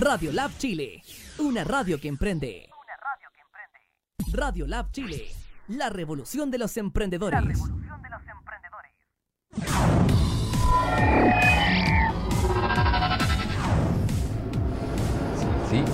[0.00, 1.02] Radio Lab Chile,
[1.38, 2.70] una radio que emprende.
[4.32, 5.26] Radio Lab Chile,
[5.66, 7.58] la revolución de los emprendedores.
[15.68, 15.84] Sí.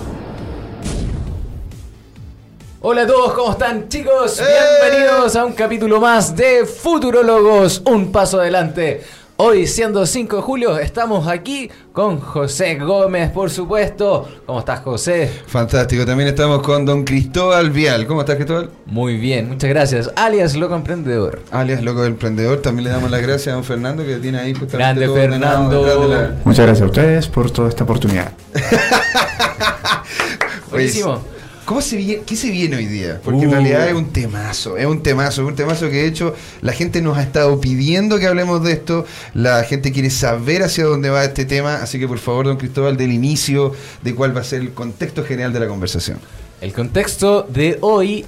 [2.81, 4.39] Hola a todos, ¿cómo están chicos?
[4.39, 4.45] ¡Eh!
[4.83, 9.03] Bienvenidos a un capítulo más de Futurólogos, un paso adelante.
[9.37, 14.25] Hoy, siendo 5 de julio, estamos aquí con José Gómez, por supuesto.
[14.45, 15.29] ¿Cómo estás, José?
[15.47, 18.07] Fantástico, también estamos con don Cristóbal Vial.
[18.07, 18.69] ¿Cómo estás, Cristóbal?
[18.85, 20.09] Muy bien, muchas gracias.
[20.15, 21.41] Alias Loco Emprendedor.
[21.51, 22.61] Alias Loco Emprendedor.
[22.61, 26.07] También le damos las gracias a don Fernando que tiene ahí justamente Grande todo Fernando.
[26.07, 28.31] la- Muchas gracias a ustedes por toda esta oportunidad.
[30.71, 31.34] Buenísimo.
[31.65, 33.19] ¿Cómo se viene, ¿Qué se viene hoy día?
[33.23, 33.51] Porque en Uh.
[33.53, 37.01] realidad es un temazo, es un temazo, es un temazo que de hecho la gente
[37.01, 41.23] nos ha estado pidiendo que hablemos de esto, la gente quiere saber hacia dónde va
[41.23, 43.73] este tema, así que por favor, don Cristóbal, del inicio
[44.03, 46.19] de cuál va a ser el contexto general de la conversación.
[46.61, 48.25] El contexto de hoy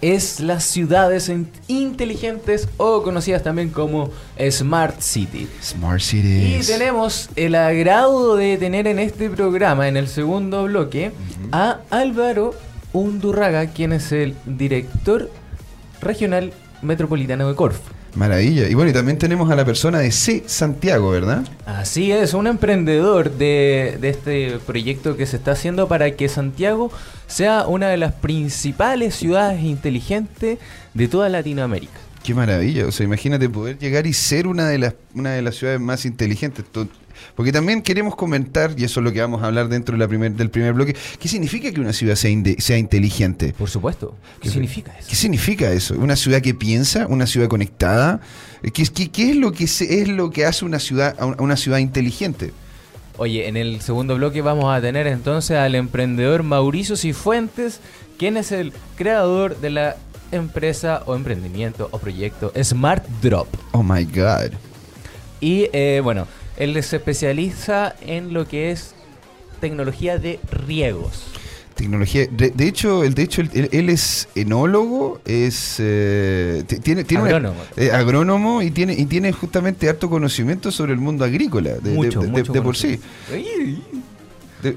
[0.00, 4.10] es las ciudades in- inteligentes o conocidas también como
[4.50, 5.48] Smart City.
[5.60, 6.66] Smart Y Cities.
[6.68, 11.10] tenemos el agrado de tener en este programa, en el segundo bloque,
[11.50, 12.54] a Álvaro
[12.96, 15.30] Undurraga, quien es el director
[16.00, 16.52] regional
[16.82, 17.78] metropolitano de Corf.
[18.14, 18.68] Maravilla.
[18.68, 21.44] Y bueno, y también tenemos a la persona de C Santiago, ¿verdad?
[21.66, 26.90] Así es, un emprendedor de, de este proyecto que se está haciendo para que Santiago
[27.26, 30.58] sea una de las principales ciudades inteligentes
[30.94, 31.92] de toda Latinoamérica.
[32.22, 35.56] Qué maravilla, o sea, imagínate poder llegar y ser una de las, una de las
[35.56, 36.64] ciudades más inteligentes.
[37.34, 40.08] Porque también queremos comentar, y eso es lo que vamos a hablar dentro de la
[40.08, 42.30] primer, del primer bloque, ¿qué significa que una ciudad sea,
[42.78, 43.54] inteligente?
[43.56, 44.14] Por supuesto.
[44.40, 45.08] ¿Qué ¿Qué- significa eso?
[45.08, 45.94] ¿Qué significa eso?
[45.98, 47.06] ¿Una ciudad que piensa?
[47.08, 48.20] ¿Una ciudad conectada?
[48.62, 51.26] Eh, ¿Qué, qué- qué es, lo que se- es lo que hace una ciudad, a
[51.42, 52.52] una ciudad inteligente?
[53.18, 57.80] Oye, en el segundo bloque vamos a tener entonces al emprendedor Mauricio Cifuentes,
[58.18, 59.96] quien es el creador de la
[60.32, 63.46] empresa o emprendimiento o proyecto Smart Drop.
[63.72, 64.52] Oh my God.
[65.40, 66.26] Y eh, bueno,
[66.56, 68.94] él se especializa en lo que es
[69.60, 71.24] tecnología de riegos.
[71.74, 72.26] Tecnología.
[72.30, 77.60] De, de hecho, el, de hecho él, es enólogo, es eh, tiene, tiene una- Agrónomo.
[77.76, 82.20] eh, agrónomo y tiene y tiene justamente harto conocimiento sobre el mundo agrícola de, mucho,
[82.20, 82.98] de- mucho de por sí.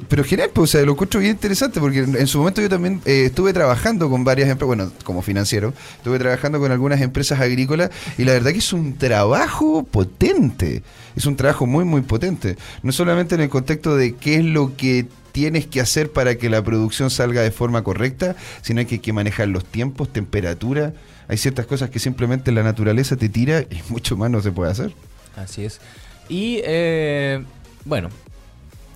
[0.07, 2.69] Pero genial, pues, o sea, lo encuentro bien interesante porque en, en su momento yo
[2.69, 7.39] también eh, estuve trabajando con varias empresas, bueno, como financiero, estuve trabajando con algunas empresas
[7.39, 10.83] agrícolas y la verdad que es un trabajo potente,
[11.15, 12.57] es un trabajo muy, muy potente.
[12.83, 16.49] No solamente en el contexto de qué es lo que tienes que hacer para que
[16.49, 20.93] la producción salga de forma correcta, sino que hay que manejar los tiempos, temperatura.
[21.27, 24.71] Hay ciertas cosas que simplemente la naturaleza te tira y mucho más no se puede
[24.71, 24.91] hacer.
[25.35, 25.79] Así es.
[26.27, 27.43] Y eh,
[27.85, 28.09] bueno,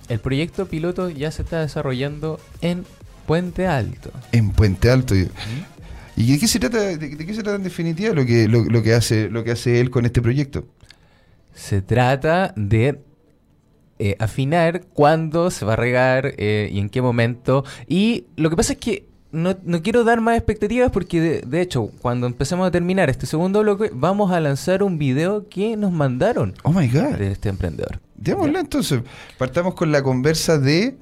[0.08, 2.84] el proyecto piloto ya se está desarrollando en
[3.26, 4.10] Puente Alto.
[4.32, 5.14] En Puente Alto.
[5.14, 5.28] ¿Y
[6.16, 8.64] y de qué se trata, de, de qué se trata en definitiva lo que, lo,
[8.64, 10.64] lo que hace, lo que hace él con este proyecto?
[11.54, 13.00] Se trata de
[13.98, 17.64] eh, afinar cuándo se va a regar eh, y en qué momento.
[17.88, 21.60] Y lo que pasa es que no, no quiero dar más expectativas porque de, de
[21.60, 25.90] hecho cuando empecemos a terminar este segundo bloque vamos a lanzar un video que nos
[25.90, 27.16] mandaron Oh my God.
[27.16, 28.00] de este emprendedor.
[28.24, 29.00] Démosle entonces.
[29.38, 30.96] Partamos con la conversa de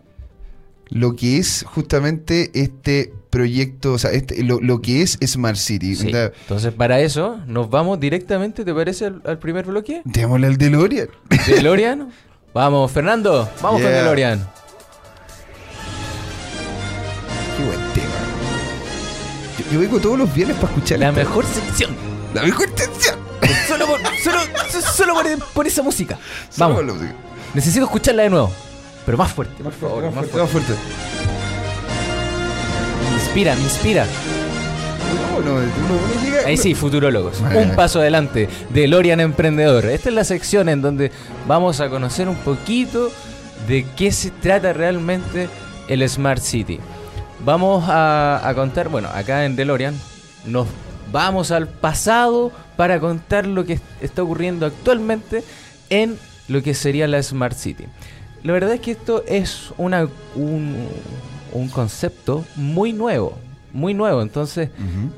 [0.88, 5.94] lo que es justamente este proyecto, o sea, este, lo, lo que es Smart City.
[5.96, 6.10] Sí.
[6.12, 10.02] Entonces para eso nos vamos directamente, ¿te parece al, al primer bloque?
[10.04, 11.08] Démosle al DeLorean.
[11.46, 12.10] DeLorean.
[12.54, 14.02] Vamos, Fernando, vamos con Yeah.
[14.02, 14.46] DeLorean.
[17.56, 18.14] Qué buen tema.
[19.58, 21.96] Yo, yo vengo todos los viernes para escuchar La mejor sección.
[22.34, 23.11] la mejor canción.
[23.68, 24.38] Solo por, solo,
[24.94, 26.18] solo por, por esa música.
[26.56, 26.82] Vamos.
[26.84, 27.14] música.
[27.54, 28.52] Necesito escucharla de nuevo.
[29.04, 29.62] Pero más fuerte.
[29.62, 30.72] Más fuerte, más fuerte.
[33.10, 34.06] Me inspira, me inspira.
[35.32, 35.60] No, no,
[36.46, 37.40] Ahí sí, futurólogos.
[37.40, 38.48] Un paso adelante.
[38.70, 39.86] DeLorean Emprendedor.
[39.86, 41.10] Esta es la sección en donde
[41.46, 43.10] vamos a conocer un poquito
[43.66, 45.48] de qué se trata realmente
[45.88, 46.78] el Smart City.
[47.44, 49.99] Vamos a, a contar, bueno, acá en DeLorean
[50.46, 50.69] nos
[51.12, 55.44] vamos al pasado para contar lo que está ocurriendo actualmente
[55.91, 56.17] en
[56.49, 57.85] lo que sería la Smart City.
[58.43, 60.75] La verdad es que esto es una, un,
[61.53, 63.38] un concepto muy nuevo,
[63.73, 64.20] muy nuevo.
[64.23, 65.12] Entonces, Ujú.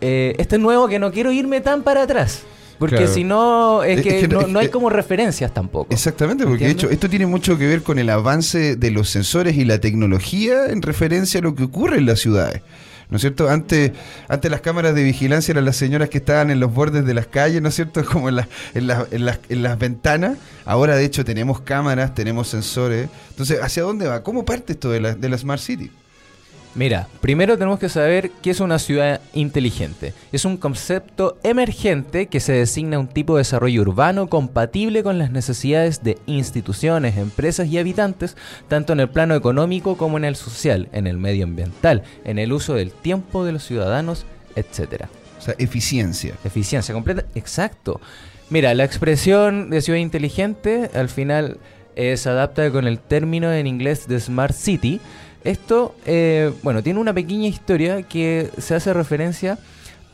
[0.00, 2.42] eh, este es nuevo que no quiero irme tan para atrás.
[2.78, 3.12] Porque Claro.
[3.12, 5.92] si no, es Es que, no- hay como referencias tampoco.
[5.92, 9.56] Exactamente, porque de hecho esto tiene mucho que ver con el avance de los sensores
[9.56, 12.62] y la tecnología en referencia a lo que ocurre en las ciudades.
[13.08, 13.48] ¿No es cierto?
[13.48, 13.92] Antes,
[14.28, 17.26] antes las cámaras de vigilancia eran las señoras que estaban en los bordes de las
[17.26, 18.04] calles, ¿no es cierto?
[18.10, 20.38] Como en, las en, en, las, en las ventanas.
[20.64, 23.08] Ahora, de hecho, tenemos cámaras, tenemos sensores.
[23.30, 24.22] Entonces, ¿hacia dónde va?
[24.22, 25.90] ¿Cómo parte esto de la, de la Smart City?
[26.74, 30.14] Mira, primero tenemos que saber qué es una ciudad inteligente.
[30.32, 35.30] Es un concepto emergente que se designa un tipo de desarrollo urbano compatible con las
[35.30, 38.38] necesidades de instituciones, empresas y habitantes,
[38.68, 42.72] tanto en el plano económico como en el social, en el medioambiental, en el uso
[42.72, 44.24] del tiempo de los ciudadanos,
[44.56, 45.04] etc.
[45.38, 46.36] O sea, eficiencia.
[46.42, 48.00] Eficiencia completa, exacto.
[48.48, 51.58] Mira, la expresión de ciudad inteligente al final
[51.96, 55.00] eh, se adapta con el término en inglés de Smart City,
[55.44, 59.58] esto, eh, bueno, tiene una pequeña historia que se hace referencia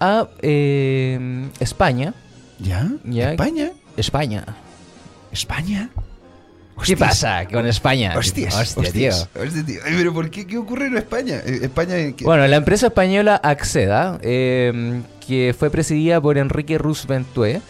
[0.00, 2.14] a eh, España.
[2.58, 2.88] ¿Ya?
[3.04, 3.32] ¿Ya?
[3.32, 3.72] ¿España?
[3.96, 4.44] España.
[5.32, 5.90] ¿España?
[6.84, 8.14] ¿Qué pasa con España?
[8.16, 9.42] Hostias, Hostia, hostias, tío.
[9.42, 9.80] hostia, tío.
[9.84, 10.46] Ay, pero ¿por qué?
[10.46, 11.40] ¿Qué ocurre en España?
[11.44, 12.24] Eh, España ¿qué?
[12.24, 17.60] Bueno, la empresa española Acceda, eh, que fue presidida por Enrique Rusventue,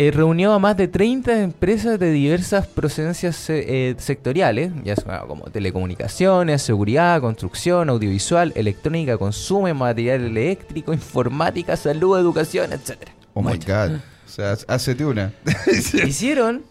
[0.00, 5.44] eh, reunió a más de 30 empresas de diversas procedencias eh, sectoriales, ya sea como
[5.50, 13.12] telecomunicaciones, seguridad, construcción, audiovisual, electrónica, consumo, material eléctrico, informática, salud, educación, etcétera.
[13.34, 13.96] Oh my god.
[14.24, 15.34] O sea, hacete una.
[16.06, 16.62] Hicieron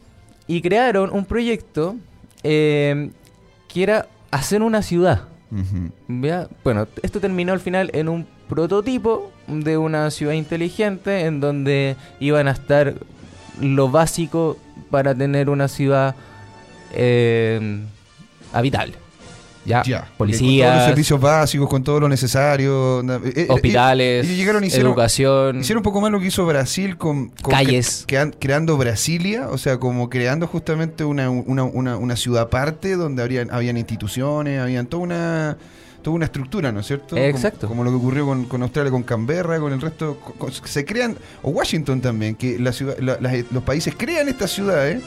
[0.48, 1.98] y crearon un proyecto
[2.42, 3.12] eh,
[3.68, 5.28] que era hacer una ciudad.
[6.08, 6.48] ¿ya?
[6.64, 12.48] Bueno, esto terminó al final en un prototipo de una ciudad inteligente en donde iban
[12.48, 12.96] a estar
[13.62, 14.58] lo básico
[14.90, 16.16] para tener una ciudad
[16.94, 17.80] eh,
[18.54, 18.94] habitable.
[19.66, 19.84] ¿Ya?
[19.84, 20.08] Ya.
[20.18, 23.02] Con todos los servicios básicos, con todo lo necesario.
[23.02, 25.60] eh, eh, hospitales, y llegaron y hicieron- educación.
[25.60, 28.06] Hicieron un poco más lo que hizo Brasil con, con Calles.
[28.40, 33.52] creando Brasilia, o sea, como creando justamente una, una, una, una ciudad aparte donde habrían,
[33.52, 35.58] habían instituciones, habían toda una
[36.02, 37.16] toda una estructura, ¿no es cierto?
[37.18, 37.68] Exacto.
[37.68, 40.18] Como, lo que ocurrió con, con Australia, con Canberra, con el resto.
[40.20, 44.28] con- con- se crean, o Washington también, que la ciudad, la- las- los países crean
[44.30, 45.02] estas ciudades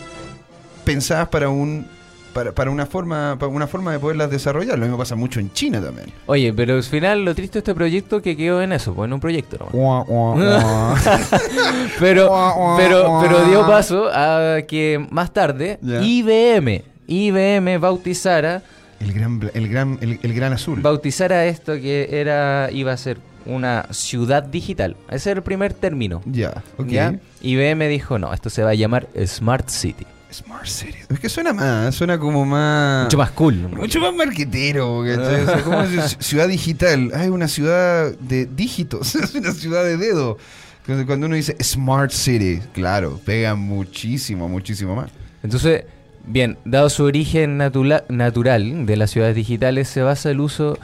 [0.85, 1.87] pensadas para un
[2.33, 4.79] para, para una forma para una forma de poderlas desarrollar.
[4.79, 6.09] Lo mismo pasa mucho en China también.
[6.25, 9.13] Oye, pero al final lo triste de este proyecto que quedó en eso, pues en
[9.13, 10.07] un proyecto nomás.
[11.99, 12.31] Pero,
[12.79, 15.79] pero, pero dio paso a que más tarde.
[15.83, 18.63] IBM, IBM bautizara,
[19.03, 20.81] El gran, el gran, el, el gran azul.
[20.81, 24.97] bautizara esto que era, iba a ser una ciudad digital.
[25.11, 26.23] Ese era el primer término.
[26.27, 26.87] ya, ok.
[26.87, 27.19] ¿ya?
[27.43, 30.07] IBM dijo, no, esto se va a llamar Smart City.
[30.33, 30.99] Smart City.
[31.11, 33.05] Es que suena más, suena como más.
[33.05, 33.55] Mucho más cool.
[33.69, 35.03] Mucho más marquetero.
[35.05, 35.43] ¿cachai?
[35.43, 36.17] O sea, ¿cómo es?
[36.21, 37.11] ciudad digital.
[37.15, 39.15] Hay una ciudad de dígitos.
[39.23, 40.39] Es una ciudad de dedo.
[40.87, 45.11] Cuando uno dice Smart City, claro, pega muchísimo, muchísimo más.
[45.43, 45.85] Entonces,
[46.27, 50.79] bien, dado su origen natural de las ciudades digitales, se basa el uso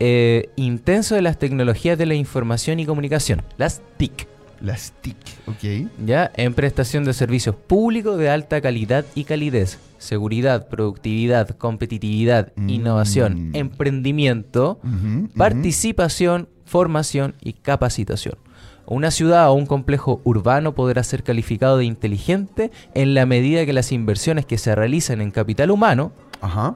[0.00, 4.26] eh, intenso de las tecnologías de la información y comunicación, las TIC,
[4.60, 5.16] Las TIC,
[5.46, 5.90] ok.
[6.06, 6.30] ¿ya?
[6.36, 12.68] En prestación de servicios públicos de alta calidad y calidez, seguridad, productividad, competitividad, Mm.
[12.68, 14.78] innovación, emprendimiento,
[15.36, 18.34] participación, formación y capacitación.
[18.92, 23.72] Una ciudad o un complejo urbano podrá ser calificado de inteligente en la medida que
[23.72, 26.12] las inversiones que se realizan en capital humano,
[26.42, 26.74] Ajá.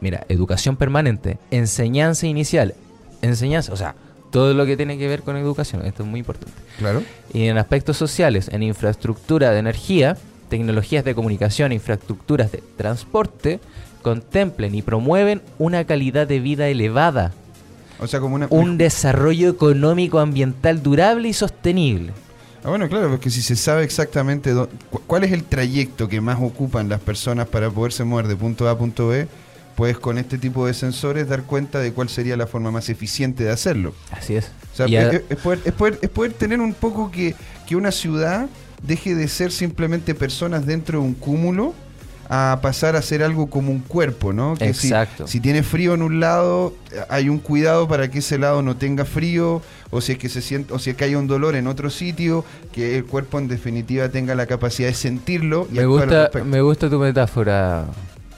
[0.00, 2.74] mira, educación permanente, enseñanza inicial,
[3.22, 3.94] enseñanza, o sea,
[4.32, 6.56] todo lo que tiene que ver con educación, esto es muy importante.
[6.76, 7.04] Claro.
[7.32, 10.16] Y en aspectos sociales, en infraestructura de energía,
[10.48, 13.60] tecnologías de comunicación, infraestructuras de transporte,
[14.02, 17.32] contemplen y promueven una calidad de vida elevada
[18.00, 18.46] O sea, como una.
[18.50, 22.12] un desarrollo económico ambiental durable y sostenible.
[22.64, 26.20] Ah, bueno, claro, porque si se sabe exactamente dó- cu- cuál es el trayecto que
[26.20, 29.26] más ocupan las personas para poderse mover de punto A a punto B,
[29.76, 33.44] puedes con este tipo de sensores dar cuenta de cuál sería la forma más eficiente
[33.44, 33.94] de hacerlo.
[34.10, 34.50] Así es.
[34.72, 37.34] O sea, es poder, es poder- es poder tener un poco que,
[37.66, 38.48] que una ciudad
[38.82, 41.74] deje de ser simplemente personas dentro de un cúmulo
[42.30, 44.54] a pasar a ser algo como un cuerpo, ¿no?
[44.54, 45.26] Que si- Exacto.
[45.26, 46.74] Si, tiene frío en un lado,
[47.08, 50.42] hay un cuidado para que ese lado no tenga frío, o si es que se
[50.42, 53.48] siente, o si es que hay un dolor en otro sitio, que el cuerpo en
[53.48, 57.86] definitiva tenga la capacidad de sentirlo y me, gusta, me gusta tu metáfora,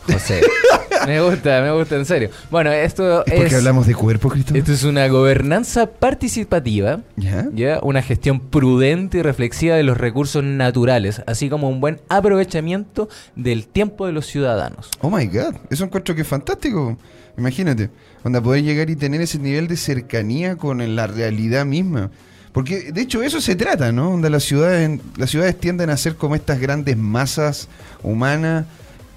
[0.06, 0.40] José.
[1.10, 2.30] me gusta, me gusta en serio.
[2.50, 4.60] Bueno, esto ¿Es porque es, hablamos de cuerpo, Cristóbal?
[4.60, 7.00] esto es una gobernanza participativa.
[7.16, 7.48] ¿Ya?
[7.52, 7.80] ¿ya?
[7.82, 13.66] Una gestión prudente y reflexiva de los recursos naturales, así como un buen aprovechamiento del
[13.66, 14.88] tiempo de los ciudadanos.
[15.00, 16.96] Oh my god, eso encuentro que es fantástico.
[17.36, 17.90] Imagínate,
[18.22, 22.10] onda poder llegar y tener ese nivel de cercanía con la realidad misma.
[22.52, 24.10] Porque de hecho eso se trata, ¿no?
[24.10, 27.68] Onda las ciudades, las ciudades tienden a ser como estas grandes masas
[28.02, 28.66] humanas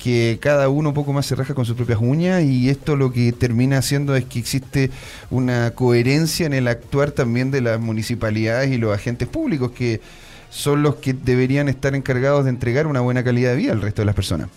[0.03, 3.13] que cada uno un poco más se raja con sus propias uñas y esto lo
[3.13, 4.91] que termina haciendo es que existe
[5.31, 10.01] una coherencia en el actuar también de las municipalidades y los agentes públicos que
[10.49, 14.01] son los que deberían estar encargados de entregar una buena calidad de vida al resto
[14.01, 14.49] de las personas.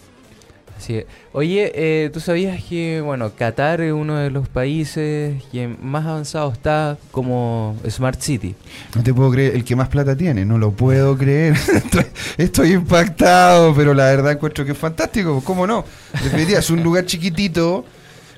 [0.76, 1.06] Así es.
[1.32, 6.52] Oye, eh, ¿tú sabías que, bueno, Qatar es uno de los países que más avanzado
[6.52, 8.54] está como Smart City?
[8.94, 11.56] No te puedo creer, el que más plata tiene, no lo puedo creer.
[12.36, 15.84] estoy, impactado, pero la verdad encuentro que es fantástico, ¿cómo no?
[16.46, 17.84] Es un lugar chiquitito,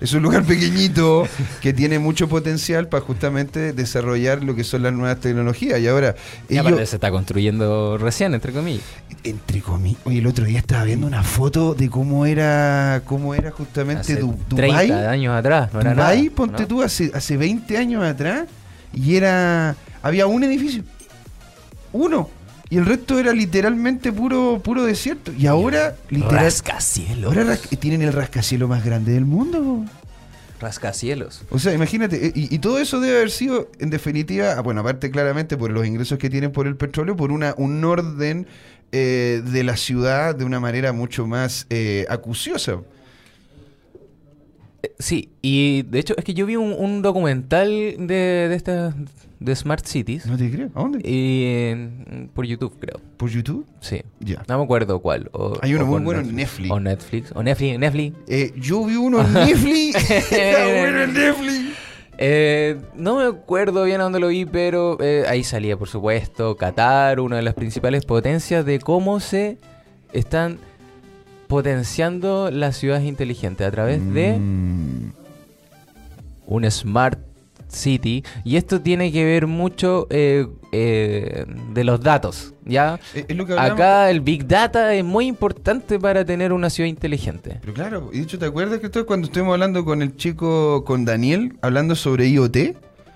[0.00, 1.26] es un lugar pequeñito
[1.60, 5.80] que tiene mucho potencial para justamente desarrollar lo que son las nuevas tecnologías.
[5.80, 6.14] Y ahora,
[6.48, 8.84] Y ellos- se está construyendo recién, entre comillas.
[9.24, 13.50] entre comillas, oye, el otro día estaba viendo una foto de cómo era, cómo era
[13.50, 14.90] justamente Hace Du- 30 Dubái.
[14.92, 16.14] años atrás, no era nada.
[16.34, 16.68] ponte ¿no?
[16.68, 18.44] tú, hace, hace 20 años atrás,
[18.92, 19.74] y era.
[20.02, 20.82] Había un edificio.
[21.92, 22.30] Uno.
[22.70, 25.32] Y el resto era literalmente puro, puro desierto.
[25.32, 26.44] Y ahora, literal.
[26.44, 27.36] Rascacielos.
[27.36, 29.84] Ahora tienen el rascacielos más grande del mundo.
[30.60, 31.42] Rascacielos.
[31.50, 34.80] O sea, imagínate, eh, y, y todo eso debe haber sido, en definitiva, ah, bueno,
[34.80, 38.46] aparte claramente por los ingresos que tienen por el petróleo, por una un orden
[38.90, 42.80] eh, de la ciudad de una manera mucho más eh, acuciosa.
[44.98, 48.06] Sí, y de hecho es que yo vi un, un documental de,
[48.48, 48.94] de estas
[49.40, 50.70] de Smart Cities ¿No te creo?
[50.74, 50.98] ¿A dónde?
[51.08, 53.00] y en- por YouTube, creo.
[53.16, 53.64] ¿Por YouTube?
[53.80, 54.02] Sí.
[54.18, 54.42] Ya.
[54.48, 55.30] No me acuerdo cuál.
[55.32, 56.70] o- Hay uno o muy bueno en Netflix.
[56.72, 57.30] O Netflix.
[57.36, 57.78] O Netflix.
[57.78, 58.16] Netflix.
[58.26, 59.96] Eh, yo vi uno en Netflix.
[60.30, 61.78] Bueno en Netflix.
[62.20, 66.56] Eh, no me acuerdo bien a dónde lo vi, pero eh, ahí salía, por supuesto,
[66.56, 69.58] Qatar, una de las principales potencias de cómo se
[70.12, 70.58] están
[71.48, 75.12] potenciando las ciudades inteligentes a través de Mm,
[76.46, 77.18] un Smart
[77.68, 78.24] City.
[78.44, 82.98] Y esto tiene que ver mucho eh, eh, de los datos, ¿ya?
[83.14, 83.54] eh, es lo que.
[83.58, 87.58] Acá el Big Data es muy importante para tener una ciudad inteligente.
[87.60, 90.16] Pero claro, y de hecho, ¿te acuerdas que esto es cuando estuvimos hablando con el
[90.16, 92.56] chico, con Daniel, hablando sobre IoT?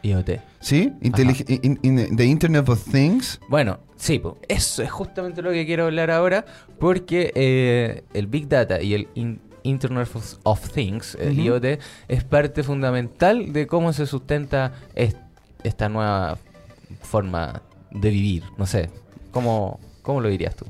[0.03, 0.31] IoT.
[0.63, 0.93] ¿Sí?
[1.03, 3.41] Intelig- in- in- the Internet of Things.
[3.49, 6.45] Bueno, sí, po, eso es justamente lo que quiero hablar ahora,
[6.79, 10.09] porque eh, el Big Data y el in- Internet
[10.45, 11.41] of, Things, el Ujú.
[11.43, 11.79] IoT,
[12.09, 15.17] es parte fundamental de cómo se sustenta es-
[15.65, 16.39] esta nueva
[17.03, 18.45] forma de vivir.
[18.57, 18.89] No sé,
[19.33, 20.65] ¿cómo, cómo lo dirías tú?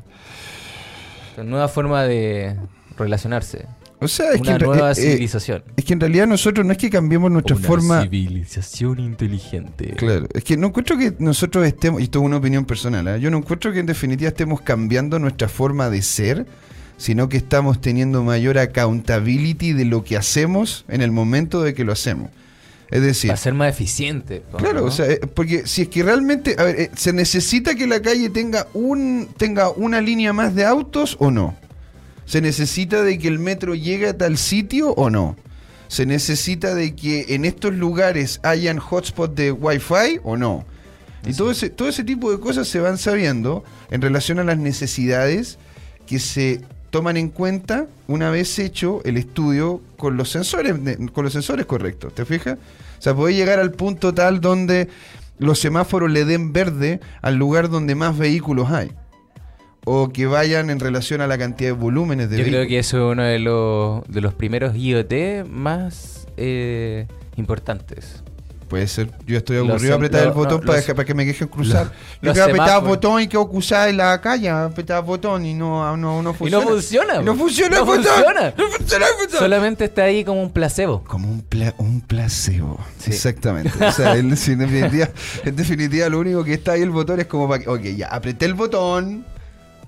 [1.31, 2.57] Esta nueva forma de
[2.99, 3.67] relacionarse.
[4.03, 5.63] O sea, es que, una re- nueva eh, eh, civilización.
[5.77, 8.03] es que en realidad nosotros no es que cambiemos nuestra una forma.
[8.03, 9.95] civilización inteligente.
[9.97, 13.21] Claro, es que no encuentro que nosotros estemos, y esto es una opinión personal, ¿eh?
[13.21, 16.47] yo no encuentro que en definitiva estemos cambiando nuestra forma de ser,
[16.97, 21.85] sino que estamos teniendo mayor accountability de lo que hacemos en el momento de que
[21.85, 22.31] lo hacemos.
[22.91, 24.43] Es decir, Para ser más eficiente.
[24.59, 24.87] Claro, ¿no?
[24.87, 28.67] o sea, porque si es que realmente, a ver, se necesita que la calle tenga
[28.75, 31.57] un tenga una línea más de autos o no.
[32.33, 35.37] Se necesita de que el metro llegue a tal sitio o no.
[35.89, 40.65] Se necesita de que en estos lugares hayan hotspots de Wi-Fi o no.
[41.27, 44.57] Y todo ese, todo ese tipo de cosas se van sabiendo en relación a las
[44.57, 45.59] necesidades
[46.07, 50.75] que se toman en cuenta una vez hecho el estudio con los sensores,
[51.13, 52.15] con los sensores correctos.
[52.15, 52.57] ¿Te fijas?
[52.99, 54.89] O sea, puede llegar al punto tal donde
[55.39, 58.91] los semáforos le den verde al lugar donde más vehículos hay.
[59.85, 62.69] O que vayan en relación a la cantidad de volúmenes de Yo creo vehículos.
[62.69, 68.23] que eso es uno de los, de los primeros IoT más eh, importantes.
[68.69, 69.11] Puede ser.
[69.27, 71.47] Yo estoy aburrido de sem- apretar el botón no, para, los- para que me dejen
[71.49, 71.93] cruzar.
[72.23, 72.85] los- Yo semáforos.
[72.89, 74.49] botón y quiero cruzar en la calle.
[74.49, 76.65] Apretar el botón y no, no, no Y funciona.
[76.65, 77.15] no funciona.
[77.21, 78.05] Y no funciona No botón.
[78.05, 78.55] funciona.
[78.57, 79.39] No funciona el botón.
[79.41, 81.05] Solamente está ahí como un placebo.
[81.05, 82.79] Como un, pla- un placebo.
[82.99, 83.11] Sí.
[83.11, 83.73] Exactamente.
[83.85, 85.09] O sea, en, en definitiva,
[85.45, 88.07] en definitiva, lo único que está ahí el botón es como para que, ok, ya,
[88.09, 89.27] apreté el botón,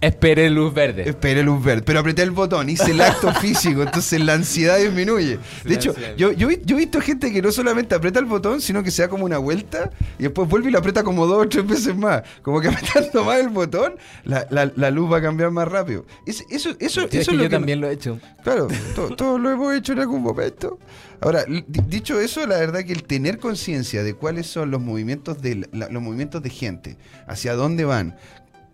[0.06, 1.08] Espere luz verde.
[1.08, 5.38] espere luz verde, pero apreté el botón, hice el acto físico, entonces la ansiedad disminuye.
[5.64, 8.82] De hecho, yo, yo, yo he visto gente que no solamente aprieta el botón, sino
[8.82, 11.48] que se da como una vuelta y después vuelve y lo aprieta como dos o
[11.48, 12.22] tres veces más.
[12.42, 13.94] Como que apretando más el botón,
[14.24, 16.04] la, la- la luz va a cambiar más rápido.
[16.26, 18.18] Es- eso, eso, eso, es es que lo yo que- también lo he hecho.
[18.42, 20.78] Claro, to- todos lo hemos hecho en algún momento.
[21.20, 21.44] Ahora,
[21.88, 25.88] dicho eso, la verdad que el tener conciencia de cuáles son los movimientos de la-
[25.88, 26.96] los movimientos de gente,
[27.26, 28.16] hacia dónde van,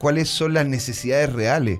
[0.00, 1.78] cuáles son las necesidades reales,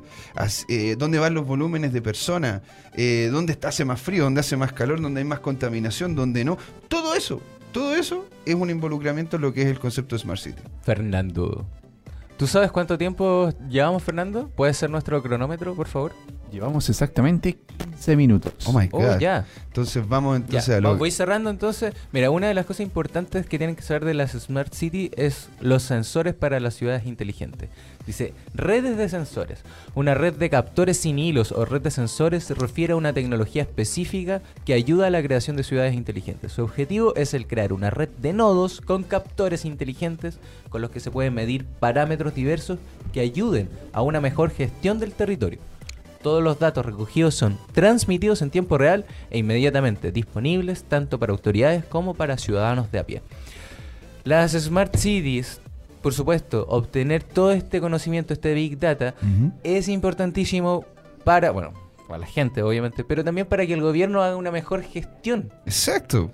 [0.69, 2.61] eh, dónde van los volúmenes de personas,
[2.95, 6.45] eh, dónde está- hace más frío, dónde hace más calor, dónde hay más contaminación, dónde
[6.45, 6.59] no.
[6.89, 7.41] Todo eso,
[7.73, 10.61] todo eso es un involucramiento en lo que es el concepto de Smart City.
[10.83, 11.67] Fernando.
[12.37, 14.49] ¿Tú sabes cuánto tiempo llevamos, Fernando?
[14.49, 16.13] ¿Puede ser nuestro cronómetro, por favor?
[16.51, 18.53] Llevamos exactamente 15 minutos.
[18.67, 19.19] Oh my Oh, God.
[19.19, 19.47] ya.
[19.67, 21.95] Entonces vamos Ya, entonces a lo voy cerrando entonces.
[22.13, 25.49] Mira, una de las cosas importantes que tienen que saber de las Smart City es
[25.61, 27.69] los sensores para las ciudades inteligentes.
[28.07, 29.63] Dice, redes de sensores.
[29.95, 33.63] Una red de captores sin hilos o red de sensores se refiere a una tecnología
[33.63, 36.53] específica que ayuda a la creación de ciudades inteligentes.
[36.53, 40.39] Su objetivo es el crear una red de nodos con captores inteligentes
[40.71, 42.79] con los que se pueden medir parámetros diversos
[43.13, 45.59] que ayuden a una mejor gestión del territorio.
[46.23, 51.85] Todos los datos recogidos son transmitidos en tiempo real e inmediatamente disponibles tanto para autoridades
[51.85, 53.23] como para ciudadanos de a pie.
[54.25, 55.63] Las Smart Cities,
[56.03, 59.15] por supuesto, obtener todo este conocimiento, este Big Data,
[59.63, 60.85] es importantísimo
[61.25, 61.73] para, bueno,
[62.09, 66.31] para la gente obviamente, pero también para que el gobierno haga una mejor gestión Exacto.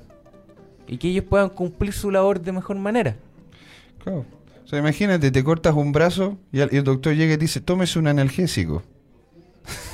[0.86, 3.16] y que ellos puedan cumplir su labor de mejor manera.
[4.02, 4.24] Claro.
[4.64, 7.42] O sea, imagínate, te cortas un brazo y el, y el doctor llega y te
[7.42, 8.82] dice, tómese un analgésico.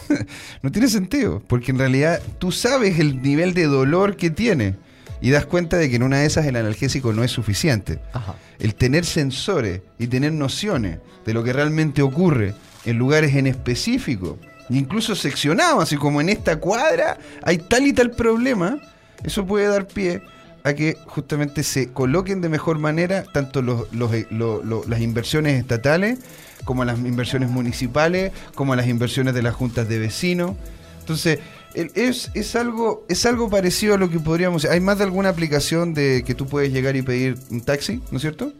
[0.62, 4.76] no tiene sentido, porque en realidad tú sabes el nivel de dolor que tiene
[5.22, 8.00] y das cuenta de que en una de esas el analgésico no es suficiente.
[8.12, 8.34] Ajá.
[8.58, 14.38] El tener sensores y tener nociones de lo que realmente ocurre en lugares en específico,
[14.68, 18.78] incluso seccionados, así como en esta cuadra hay tal y tal problema,
[19.24, 20.20] eso puede dar pie
[20.64, 26.18] a que justamente se coloquen de mejor manera tanto los- los- eh, las inversiones estatales
[26.64, 30.52] como las inversiones municipales, como las inversiones de las juntas de vecinos.
[31.00, 31.40] Entonces,
[31.74, 34.64] es, es, algo, es algo parecido a lo que podríamos...
[34.64, 38.16] Hay más de alguna aplicación de que tú puedes llegar y pedir un taxi, ¿no
[38.16, 38.52] es cierto?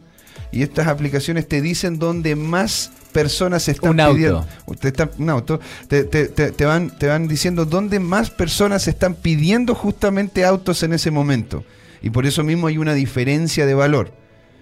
[0.51, 4.15] Y estas aplicaciones te dicen dónde más personas están Un auto.
[4.15, 4.45] pidiendo...
[4.79, 5.59] Te están- un auto.
[5.87, 10.83] Te, te- te- te van, te van diciendo dónde más personas están pidiendo justamente autos
[10.83, 11.63] en ese momento.
[12.01, 14.11] Y por eso mismo hay una diferencia de valor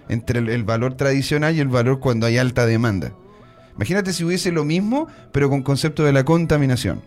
[0.08, 3.12] entre el, el valor tradicional y el valor cuando hay alta demanda.
[3.76, 7.00] Imagínate si hubiese lo mismo, pero con concepto de la contaminación.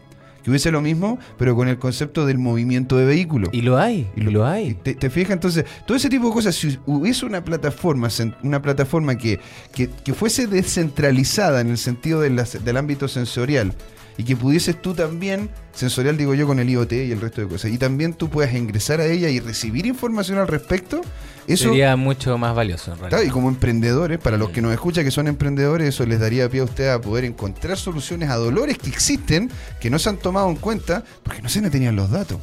[0.45, 3.49] Que hubiese lo mismo, pero con el concepto del movimiento de vehículos.
[3.51, 4.75] Y lo hay, y lo hay.
[4.75, 8.09] te, te fijas, entonces, todo ese tipo de cosas, si hubiese una plataforma,
[8.43, 9.39] una plataforma que,
[9.73, 13.73] que, que fuese descentralizada en el sentido de las- del ámbito sensorial,
[14.19, 17.47] y que pudieses tú también, sensorial digo yo con el IoT y el resto de
[17.47, 21.01] cosas, y también tú puedas ingresar a ella y recibir información al respecto,
[21.47, 21.65] eso...
[21.69, 23.21] Sería mucho más valioso en realidad.
[23.21, 26.61] Y como emprendedores, para los que nos escuchan que son emprendedores, eso les daría pie
[26.61, 30.49] a usted a poder encontrar soluciones a dolores que existen, que no se han tomado
[30.49, 32.39] en cuenta, porque no se no tenían los datos.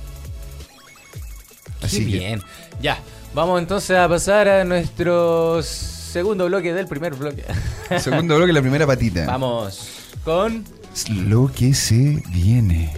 [1.81, 2.43] Qué Así que- bien.
[2.81, 2.99] Ya,
[3.35, 7.45] vamos entonces a pasar a nuestro segundo bloque del primer bloque.
[7.99, 9.27] Segundo bloque, la primera patita.
[9.27, 9.89] Vamos
[10.25, 10.65] con
[11.09, 12.93] Lo que se viene.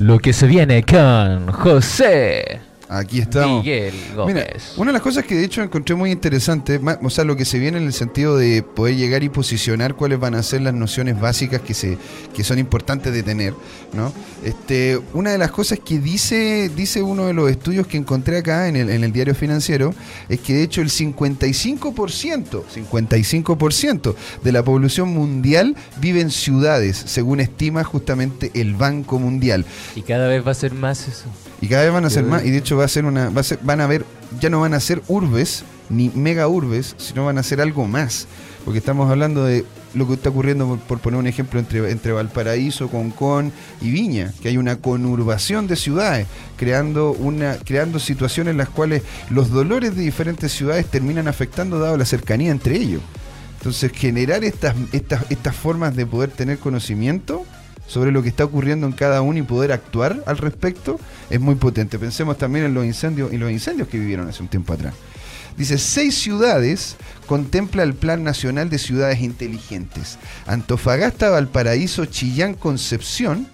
[0.00, 3.64] Lo que se viene con José Aquí estamos.
[3.64, 4.34] Miguel Gómez.
[4.34, 7.44] Mira, una de las cosas que de hecho encontré muy interesante, o sea, lo que
[7.44, 10.74] se viene en el sentido de poder llegar y posicionar cuáles van a ser las
[10.74, 11.96] nociones básicas que se
[12.34, 13.54] que son importantes de tener,
[13.92, 14.12] ¿no?
[14.42, 18.66] Este, una de las cosas que dice dice uno de los estudios que encontré acá
[18.66, 19.94] en el, en el diario financiero
[20.28, 27.38] es que de hecho el 55%, 55% de la población mundial vive en ciudades, según
[27.38, 29.64] estima justamente el Banco Mundial.
[29.94, 31.26] Y cada vez va a ser más eso.
[31.60, 33.40] Y cada vez van a ser más, y de hecho va a ser una, va
[33.42, 34.04] a ser, van a ver,
[34.40, 38.26] ya no van a ser urbes, ni mega urbes, sino van a ser algo más.
[38.64, 42.12] Porque estamos hablando de lo que está ocurriendo, por, por poner un ejemplo, entre, entre
[42.12, 48.58] Valparaíso, Concón y Viña, que hay una conurbación de ciudades, creando, una, creando situaciones en
[48.58, 53.02] las cuales los dolores de diferentes ciudades terminan afectando dado la cercanía entre ellos.
[53.58, 57.44] Entonces, generar estas, estas, estas formas de poder tener conocimiento
[57.90, 61.56] sobre lo que está ocurriendo en cada uno y poder actuar al respecto es muy
[61.56, 61.98] potente.
[61.98, 64.94] Pensemos también en los incendios, en los incendios que vivieron hace un tiempo atrás.
[65.56, 70.18] Dice, seis ciudades contempla el Plan Nacional de Ciudades Inteligentes.
[70.46, 73.48] Antofagasta, Valparaíso, Chillán, Concepción,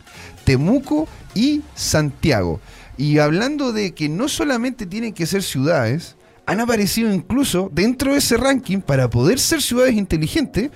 [0.45, 2.61] Temuco y Santiago.
[2.99, 8.19] Y hablando de que no solamente tienen que ser ciudades, han aparecido incluso dentro de
[8.19, 10.71] ese ranking para poder ser ciudades inteligentes,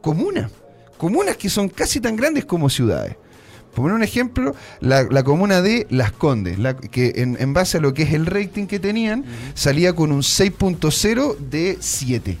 [0.00, 0.50] comunas.
[0.96, 3.16] Comunas que son casi tan grandes como ciudades.
[3.74, 7.76] Por poner un ejemplo, la, la comuna de Las Condes, la- que en, en base
[7.76, 12.38] a lo que es el rating que tenían, salía con un 6.0 de 7.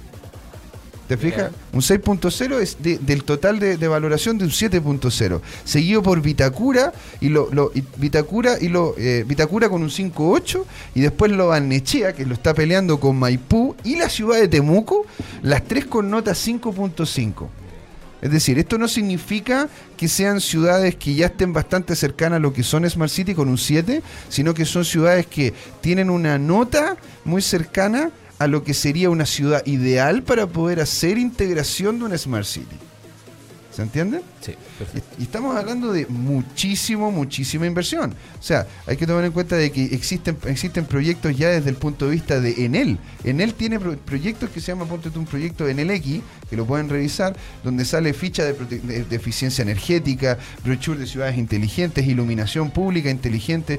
[1.08, 1.52] ¿Te fijas?
[1.72, 5.40] Un 6.0 es de- del total de, de valoración de un 7.0.
[5.64, 10.64] Seguido por Vitacura y lo, lo- y Vitacura y lo eh, Vitacura con un 5.8
[10.96, 15.06] y después lo Barnechea que lo está peleando con Maipú y la ciudad de Temuco,
[15.42, 17.46] las tres con nota 5.5.
[18.22, 22.52] Es decir, esto no significa que sean ciudades que ya estén bastante cercanas a lo
[22.52, 26.96] que son Smart City con un 7, sino que son ciudades que tienen una nota
[27.24, 32.18] muy cercana a lo que sería una ciudad ideal para poder hacer integración de una
[32.18, 32.76] Smart City.
[33.76, 34.22] ¿Se entiende?
[34.40, 34.54] Sí,
[35.18, 38.14] Y estamos hablando de muchísimo, muchísima inversión.
[38.40, 41.76] O sea, hay que tomar en cuenta de que existen, existen proyectos ya desde el
[41.76, 42.96] punto de vista de Enel.
[43.22, 46.64] Enel tiene pro- proyectos que se llama, ponte tú, un proyecto Enel X, que lo
[46.64, 53.10] pueden revisar, donde sale ficha de- de eficiencia energética, brochure de ciudades inteligentes, iluminación pública
[53.10, 53.78] inteligente,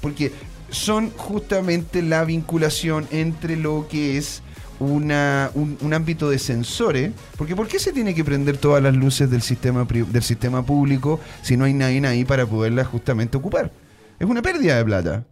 [0.00, 0.32] porque
[0.70, 4.40] son justamente la vinculación entre lo que es
[4.80, 8.94] una, un, un ámbito de sensores, porque ¿por qué se tiene que prender todas las
[8.94, 13.70] luces del sistema, del sistema público si no hay nadie ahí para poderlas justamente ocupar?
[14.18, 15.24] Es una pérdida de plata,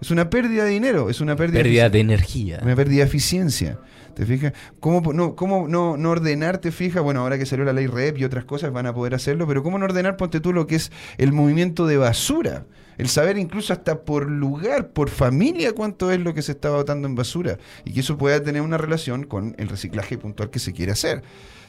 [0.00, 2.60] es una pérdida de dinero, es una pérdida, Pérdida de energía.
[2.62, 3.78] una pérdida de eficiencia.
[4.14, 4.52] ¿Te fijas?
[4.80, 7.02] ¿Cómo, no, cómo no, no ordenar, te fijas?
[7.02, 9.62] Bueno, ahora que salió la ley REP y otras cosas van a poder hacerlo, pero
[9.62, 12.64] ¿cómo no ordenar, ponte tú, lo que es el movimiento de basura?
[13.00, 17.08] El saber incluso hasta por lugar, por familia, cuánto es lo que se está botando
[17.08, 17.58] en basura.
[17.84, 21.22] Y que eso pueda tener una relación con el reciclaje puntual que se quiere hacer.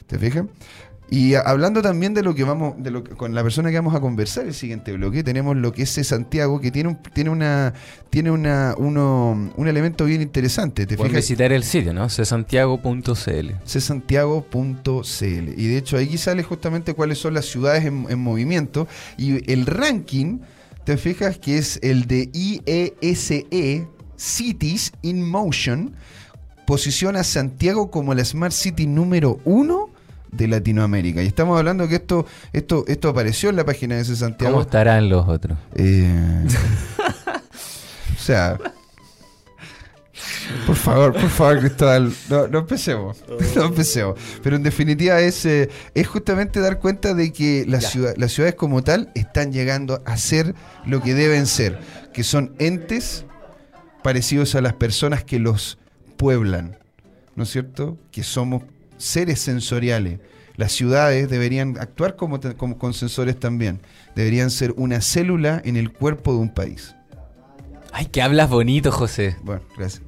[0.06, 0.44] ¿Te fijas?
[1.10, 3.94] Y hablando también de lo que vamos, de lo que- con la persona que vamos
[3.94, 5.90] a conversar el siguiente bloque, tenemos lo que es.
[5.90, 7.74] Santiago, que tiene un, tiene una,
[8.08, 10.86] tiene una, uno, un elemento bien interesante.
[10.86, 11.24] ¿Te Pueden fijas?
[11.24, 12.08] visitar el sitio, ¿no?
[12.08, 13.50] csantiago.cl.
[13.66, 19.50] csantiago.cl y de hecho ahí sale justamente cuáles son las ciudades en, en movimiento y
[19.52, 20.38] el ranking
[20.84, 25.94] te fijas que es el de IESE E, Cities in Motion
[26.66, 29.90] posiciona a Santiago como la Smart City número uno
[30.30, 34.12] de Latinoamérica y estamos hablando que esto esto esto apareció en la página de ese
[34.12, 35.58] ¿Cómo Santiago estarán los otros?
[35.74, 36.46] eh,
[38.16, 38.58] o sea.
[40.66, 43.24] Por favor, por favor, Cristóbal, no, no empecemos.
[43.56, 44.18] No empecemos.
[44.42, 48.54] Pero en definitiva es, eh, es justamente dar cuenta de que las, ciudad- las ciudades
[48.54, 50.54] como tal están llegando a ser
[50.86, 51.78] lo que deben ser,
[52.12, 53.24] que son entes
[54.02, 55.78] parecidos a las personas que los
[56.16, 56.78] pueblan,
[57.36, 57.98] ¿no es cierto?
[58.10, 58.62] Que somos
[58.98, 60.20] seres sensoriales.
[60.56, 63.80] Las ciudades deberían actuar como, como con sensores también.
[64.14, 66.94] Deberían ser una célula en el cuerpo de un país.
[67.92, 69.36] Ay, que hablas bonito, José.
[69.42, 70.02] Bueno, gracias.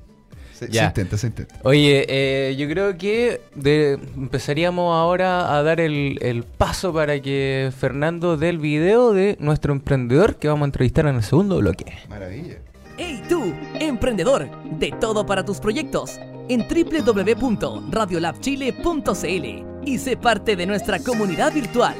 [0.66, 0.80] Se, Ya.
[0.82, 1.54] se intenta, se intenta.
[1.62, 7.70] Oye, eh, yo creo que de- empezaríamos ahora a dar el, el paso para que
[7.78, 11.84] Fernando dé el video de nuestro emprendedor que vamos a entrevistar en el segundo bloque.
[12.08, 12.56] Maravilla.
[12.96, 14.48] ¡Hey tú, emprendedor!
[14.78, 21.94] De todo para tus proyectos en www.radiolabchile.cl y sé parte de nuestra comunidad virtual.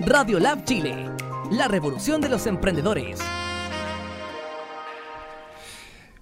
[0.00, 0.94] Radiolab Chile,
[1.50, 3.18] la revolución de los emprendedores.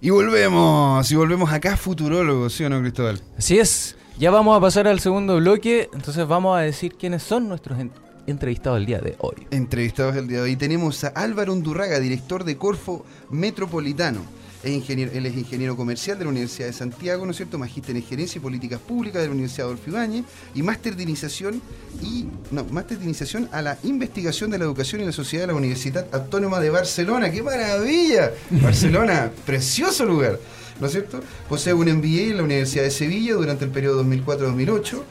[0.03, 3.21] Y volvemos, y volvemos acá, futurólogos, ¿sí o no, Cristóbal?
[3.37, 7.47] Así es, ya vamos a pasar al segundo bloque, entonces vamos a decir quiénes son
[7.47, 7.91] nuestros en-
[8.25, 9.45] entrevistados el día de hoy.
[9.51, 14.21] Entrevistados el día de hoy tenemos a Álvaro Undurraga, director de Corfo Metropolitano.
[14.63, 17.57] Es ingeniero, él es ingeniero comercial de la Universidad de Santiago, ¿no es cierto?
[17.57, 21.61] Magíster en Gerencia y Políticas Públicas de la Universidad Adolfo Ibáñez y máster de iniciación
[22.01, 25.53] y no, máster de iniciación a la investigación de la educación y la sociedad de
[25.53, 27.31] la Universidad Autónoma de Barcelona.
[27.31, 28.33] ¡Qué maravilla!
[28.51, 30.39] Barcelona, precioso lugar,
[30.79, 31.21] ¿no es cierto?
[31.49, 35.01] Posee un MBA en la Universidad de Sevilla durante el periodo 2004-2008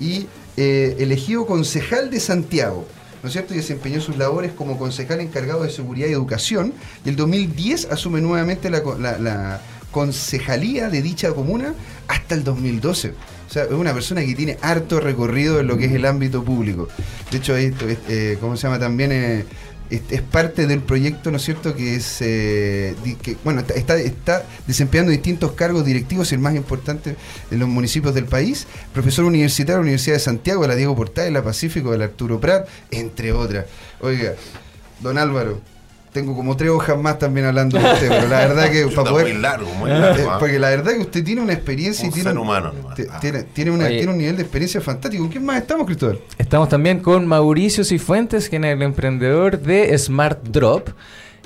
[0.00, 0.26] y
[0.56, 2.88] eh, elegido concejal de Santiago,
[3.22, 3.54] ¿no es cierto?
[3.54, 6.72] Y desempeñó sus labores como concejal encargado de seguridad y educación.
[7.04, 11.74] Y el 2010 asume nuevamente la, co- la- la concejalía de dicha comuna
[12.08, 13.10] hasta el 2012.
[13.48, 16.44] O sea, es una persona que tiene harto recorrido en lo que es el ámbito
[16.44, 16.88] público.
[17.30, 18.78] De hecho, esto, es, eh, ¿cómo se llama?
[18.78, 19.44] También eh,
[19.90, 21.74] es, parte del proyecto, ¿no es cierto?
[21.74, 27.16] Que es, eh, que, bueno, está, desempeñando distintos cargos directivos, el más importante
[27.50, 28.66] de los municipios del país.
[28.92, 31.98] Profesor universitario de la Universidad de Santiago, de la Diego Portales, de la Pacífico, de
[31.98, 33.66] la Arturo Prat, entre otras.
[34.00, 34.34] Oiga,
[35.00, 35.60] don Álvaro,
[36.12, 39.28] tengo como tres hojas más también hablando de usted, pero la verdad que para poder...
[39.32, 40.30] muy largo, muy Eh, largo.
[40.30, 40.38] ¿ah?
[40.38, 43.18] porque la verdad que usted tiene una experiencia y tiene, ser humano te- Ah.
[43.20, 45.22] tiene, tiene una- tiene un nivel de experiencia fantástico.
[45.22, 46.18] ¿Con quién más estamos, Cristóbal?
[46.38, 50.88] Estamos también con Mauricio Cifuentes, quien es el emprendedor de Smart Drop.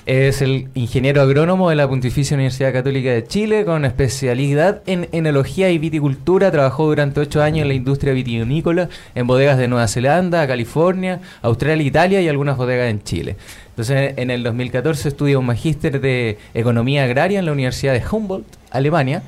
[0.06, 5.70] Es el ingeniero agrónomo de la Pontificia Universidad Católica de Chile con especialidad en enología
[5.70, 6.50] y viticultura.
[6.50, 11.86] Trabajó durante ocho años en la industria vitivinícola en bodegas de Nueva Zelanda, California, Australia,
[11.86, 13.36] Italia y algunas bodegas en Chile.
[13.74, 18.46] Entonces, en el 2014 estudia un magíster de economía agraria en la Universidad de Humboldt,
[18.70, 19.24] Alemania.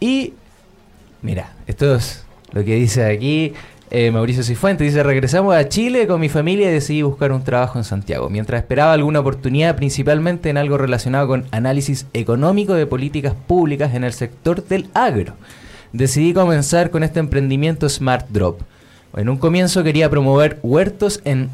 [0.00, 0.32] Y
[1.20, 3.52] mira, esto es lo que dice aquí
[3.90, 4.86] eh, Mauricio Cifuentes.
[4.86, 8.30] Dice, regresamos a Chile con mi familia y decidí buscar un trabajo en Santiago.
[8.30, 14.02] Mientras esperaba alguna oportunidad, principalmente en algo relacionado con análisis económico de políticas públicas en
[14.02, 15.34] el sector del agro.
[15.92, 18.62] Decidí comenzar con este emprendimiento Smart Drop.
[19.14, 21.50] En un comienzo quería promover huertos en,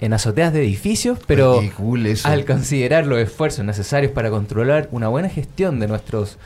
[0.00, 5.28] en azoteas de edificios, pero cool al considerar los esfuerzos necesarios para controlar una buena
[5.28, 6.38] gestión de nuestros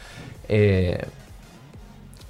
[0.48, 1.04] eh,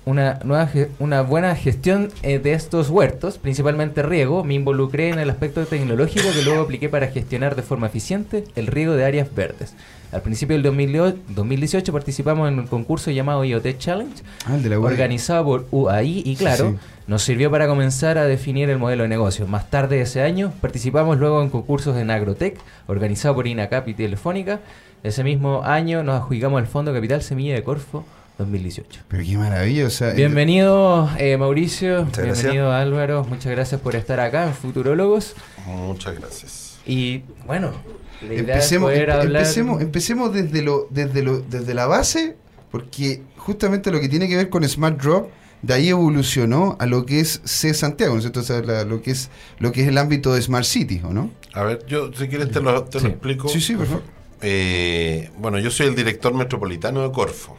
[0.05, 4.43] una, nueva una buena gestión eh, de estos huertos, principalmente riego.
[4.45, 8.67] Me involucré en el aspecto tecnológico que luego apliqué para gestionar de forma eficiente el
[8.67, 9.75] riego de áreas verdes.
[10.11, 14.79] Al principio del 2008 2018 participamos en un concurso llamado IoT Challenge, Ah, de la
[14.79, 16.79] organizado por UAI y claro, Sí, sí.
[17.07, 19.47] nos sirvió para comenzar a definir el modelo de negocio.
[19.47, 24.61] Más tarde ese año participamos luego en concursos en Agrotech, organizado por INACAP y Telefónica.
[25.03, 28.05] Ese mismo año nos adjudicamos el Fondo Capital Semilla de Corfo
[28.42, 29.00] 2018.
[29.09, 34.20] Pero qué maravilla, o sea, Bienvenido eh, Mauricio, Muchas bienvenido Álvaro, muchas gracias por estar
[34.20, 35.35] acá en Futurólogos.
[35.66, 36.78] Muchas gracias.
[36.87, 37.72] Y bueno,
[38.20, 39.42] la idea empecemos, es poder empe- hablar...
[39.42, 42.37] empecemos, empecemos desde lo, desde lo, desde la base,
[42.70, 45.28] porque justamente lo que tiene que ver con Smart Drop,
[45.62, 48.40] de ahí evolucionó a lo que es C Santiago, ¿no es cierto?
[48.40, 51.12] O sea, la- lo que es lo que es el ámbito de Smart City, ¿o
[51.12, 51.31] no?
[51.55, 53.48] A ver, yo si quieres te lo, te lo explico.
[53.48, 54.02] Sí, sí, por favor.
[54.42, 57.57] Eh, bueno, yo soy el director metropolitano de Corfo,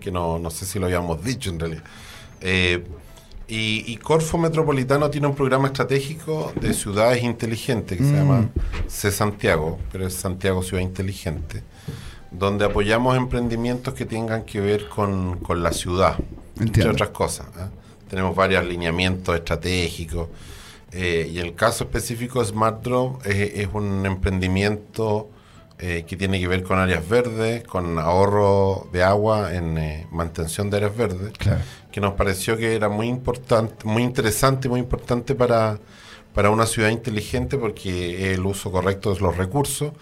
[0.00, 1.82] que no, no sé si lo habíamos dicho en realidad.
[2.40, 2.84] Eh,
[3.48, 8.16] y, y Corfo Metropolitano tiene un programa estratégico de ciudades inteligentes que se Mm.
[8.16, 8.48] llama
[8.86, 11.64] C Santiago, pero es Santiago Ciudad Inteligente,
[12.30, 16.16] donde apoyamos emprendimientos que tengan que ver con, con la ciudad,
[16.52, 16.92] entre Entiendo.
[16.92, 17.48] otras cosas.
[17.56, 17.70] ¿ah?
[18.08, 20.28] Tenemos varios alineamientos estratégicos.
[20.92, 25.28] eh, y el caso específico, Smart Drop es, es un emprendimiento
[25.80, 30.68] eh, que tiene que ver con áreas verdes, con ahorro de agua en eh, mantención
[30.70, 31.60] de áreas verdes, Claro.
[31.90, 35.78] que nos pareció que era muy importante, muy interesante y muy importante para,
[36.34, 39.92] para una ciudad inteligente porque el uso correcto de los recursos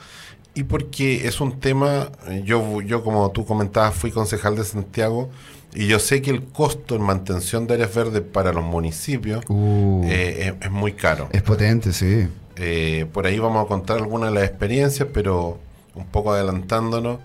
[0.54, 5.30] y porque es un tema, eh, yo, yo como tú comentabas, fui concejal de Santiago
[5.74, 10.02] y yo sé que el costo en mantención de áreas verdes para los municipios Uh,
[10.06, 11.28] eh, es, es muy caro.
[11.30, 12.26] es potente, sí.
[12.56, 15.58] Eh, por ahí vamos a contar algunas de las experiencias, pero
[15.98, 17.18] un poco adelantándonos,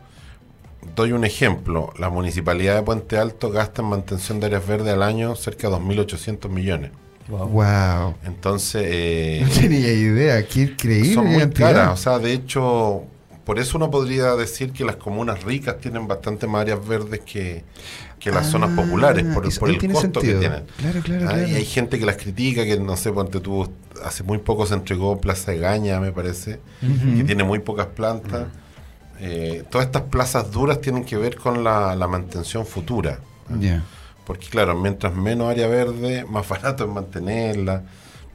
[0.95, 1.93] doy un ejemplo.
[1.97, 5.75] La municipalidad de Puente Alto gasta en mantención de áreas verdes al año cerca de
[5.75, 6.91] 2.800 millones.
[7.29, 7.47] Wow.
[7.47, 8.15] Wow.
[8.25, 11.13] Entonces, eh, No tenía idea, qué increíble.
[11.13, 11.93] son muy caras.
[11.93, 13.03] O sea, de hecho,
[13.45, 17.63] por eso uno podría decir que las comunas ricas tienen bastante más áreas verdes que,
[18.19, 20.21] que las zonas Ah, populares, por, por el costo sentido.
[20.21, 20.63] que tienen.
[20.77, 21.47] Claro, claro, Ah, claro.
[21.47, 23.69] Y hay gente que las critica, que no sé, ponte tú,
[24.03, 28.47] hace muy poco se entregó Plaza de Gaña, me parece, que tiene muy pocas plantas.
[29.19, 33.19] Eh, todas estas plazas duras tienen que ver con la, la mantención futura.
[34.25, 37.83] Porque claro, mientras menos área verde, más barato es mantenerla.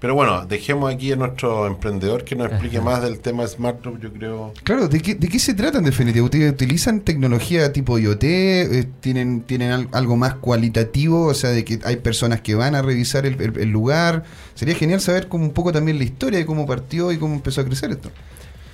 [0.00, 3.98] Pero bueno, dejemos aquí a nuestro emprendedor que nos explique más del tema Smart Drop,
[4.00, 4.54] yo creo.
[4.62, 6.24] Claro, ¿de qué, ¿de qué se trata en definitiva?
[6.24, 8.22] ¿Ustedes utilizan tecnología tipo IoT?
[8.22, 11.26] Eh, ¿Tienen, tienen al- algo más cualitativo?
[11.26, 14.22] O sea, de que hay personas que van a revisar el, el- el lugar.
[14.54, 17.62] Sería genial saber como un poco también la historia de cómo partió y cómo empezó
[17.62, 18.12] a crecer esto.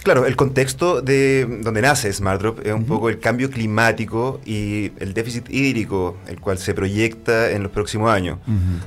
[0.04, 5.14] Claro, el contexto de donde nace SmartDrop es un poco el cambio climático y el
[5.14, 8.38] déficit hídrico, el cual se proyecta en los próximos años.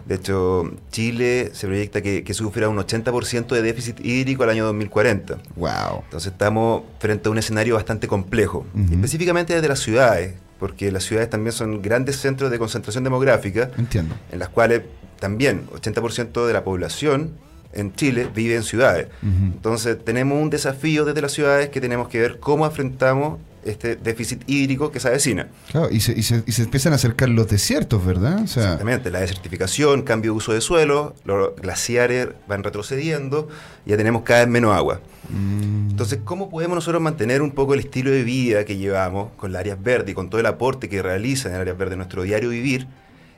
[0.05, 4.65] De hecho, Chile se proyecta que, que sufra un 80% de déficit hídrico al año
[4.65, 5.39] 2040.
[5.55, 6.03] Wow.
[6.03, 11.31] Entonces estamos frente a un escenario bastante complejo, específicamente desde las ciudades, porque las ciudades
[11.31, 14.15] también son grandes centros de concentración demográfica, Entiendo.
[14.31, 14.83] en las cuales
[15.19, 17.31] también 80% de la población
[17.73, 19.07] en Chile vive en ciudades.
[19.23, 24.43] Entonces tenemos un desafío desde las ciudades que tenemos que ver cómo afrontamos este déficit
[24.47, 25.47] hídrico que se avecina.
[25.71, 28.41] Claro, y se, y, se, y se empiezan a acercar los desiertos, ¿verdad?
[28.43, 33.49] O sea, Exactamente, la desertificación, cambio de uso de suelo, los glaciares van retrocediendo,
[33.85, 35.01] ya tenemos cada vez menos agua.
[35.29, 39.51] mm, Entonces, ¿cómo podemos nosotros mantener un poco el estilo de vida que llevamos con
[39.51, 42.23] las áreas verdes y con todo el aporte que realizan en áreas verdes en nuestro
[42.23, 42.87] diario vivir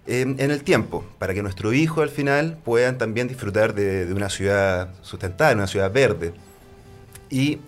[0.07, 1.05] eh, en el tiempo?
[1.17, 5.67] Para que nuestros hijos al final puedan también disfrutar de, de una ciudad sustentada, una
[5.67, 6.33] ciudad verde.
[7.29, 7.59] Y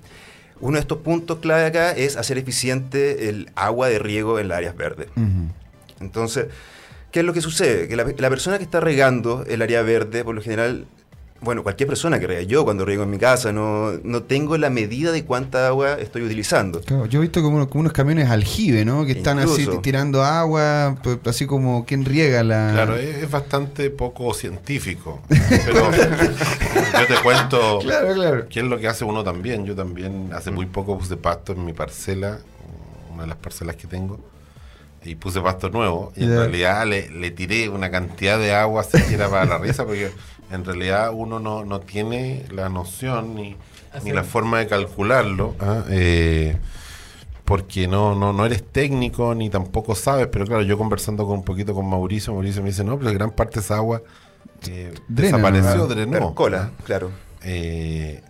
[0.59, 4.59] uno de estos puntos clave acá es hacer eficiente el agua de riego en las
[4.59, 5.07] áreas verdes.
[5.99, 6.47] Entonces,
[7.11, 7.87] ¿qué es lo que sucede?
[7.87, 10.85] Que la, la persona que está regando el área verde, por lo general,
[11.41, 14.69] bueno, cualquier persona que rega, yo cuando riego en mi casa, no, no tengo la
[14.69, 16.82] medida de cuánta agua estoy utilizando.
[16.82, 19.06] Claro, yo he visto como, unos- como unos camiones aljibe, ¿no?
[19.06, 22.69] Que están así tirando agua, pues, así como quien riega la...
[22.73, 25.19] Claro, es, es bastante poco científico.
[25.30, 28.45] Pero yo te cuento Claro, claro.
[28.49, 29.65] qué es lo que hace uno también.
[29.65, 32.38] Yo también hace muy poco puse pasto en mi parcela,
[33.13, 34.19] una de las parcelas que tengo,
[35.04, 36.13] y puse pasto nuevo.
[36.15, 40.12] Y en realidad le, le tiré una cantidad de agua siquiera para la risa, porque
[40.51, 43.55] en realidad uno no, no tiene la noción ni,
[44.03, 45.55] ni la forma de calcularlo.
[45.59, 45.83] ¿ah?
[45.89, 46.57] Eh,
[47.45, 51.43] porque no, no, no eres técnico ni tampoco sabes, pero claro, yo conversando con un
[51.43, 54.01] poquito con Mauricio, Mauricio me dice, no, pero gran parte de esa agua
[54.69, 56.27] eh, Drena, desapareció, drenó.
[56.27, 56.83] Percola, ¿ah?
[56.85, 57.11] claro.
[57.43, 58.21] Eh,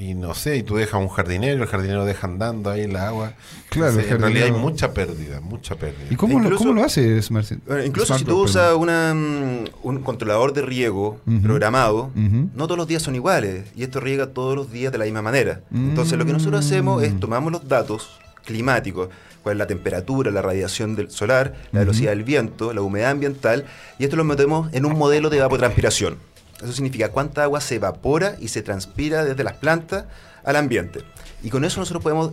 [0.00, 3.34] y no sé, y tú dejas un jardinero, el jardinero deja andando ahí la agua.
[3.68, 6.06] Claro, Entonces, el en realidad hay mucha pérdida, mucha pérdida.
[6.08, 7.60] ¿Y cómo, lo, Incluso- cómo lo hace Smart City?
[7.66, 12.78] Bueno, incluso Smart si tú usas una, mm, un controlador de riego programado, no todos
[12.78, 15.60] los días son iguales y esto riega todos los días de la misma manera.
[15.70, 15.90] Mm.
[15.90, 19.10] Entonces lo que nosotros hacemos es tomamos los datos climáticos,
[19.42, 23.66] cuál es la temperatura, la radiación del solar, la velocidad del viento, la humedad ambiental
[23.98, 26.16] y esto lo metemos en un modelo de evapotranspiración.
[26.62, 30.04] Eso significa cuánta agua se evapora y se transpira desde las plantas
[30.44, 31.00] al ambiente.
[31.42, 32.32] Y con eso nosotros podemos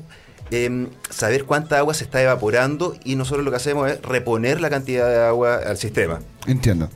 [0.52, 4.70] em, saber cuánta agua se está evaporando y nosotros lo que hacemos es reponer la
[4.70, 6.20] cantidad de agua al sistema.
[6.46, 6.90] Entiendo.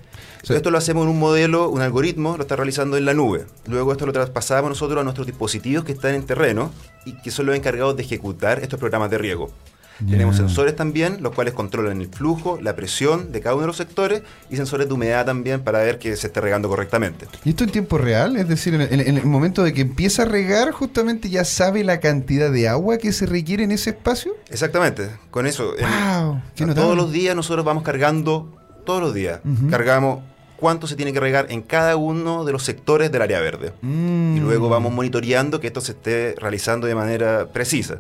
[0.50, 3.46] Esto lo hacemos en un modelo, un algoritmo, lo está realizando en la nube.
[3.68, 6.72] Luego esto lo traspasamos nosotros a nuestros dispositivos que están en terreno
[7.06, 9.52] y que son los encargados de ejecutar estos programas de riego.
[10.06, 10.12] Ya.
[10.12, 13.78] Tenemos sensores también, los cuales controlan el flujo, la presión de cada uno de los
[13.78, 17.28] sectores y sensores de humedad también para ver que se esté regando correctamente.
[17.46, 18.36] ¿Y esto en tiempo real?
[18.38, 21.84] Es decir, en el, en el momento de que empieza a regar, justamente ya sabe
[21.84, 24.34] la cantidad de agua que se requiere en ese espacio.
[24.50, 25.78] Exactamente, con eso.
[25.78, 26.42] en- ¡Wow!
[26.60, 26.74] Notable.
[26.76, 29.70] todos los días nosotros vamos cargando, todos los días, Ujú.
[29.70, 30.20] cargamos
[30.58, 33.74] cuánto se tiene que regar en cada uno de los sectores del área verde.
[33.82, 34.38] Mm.
[34.38, 37.98] y luego vamos monitoreando que esto se esté realizando de manera precisa.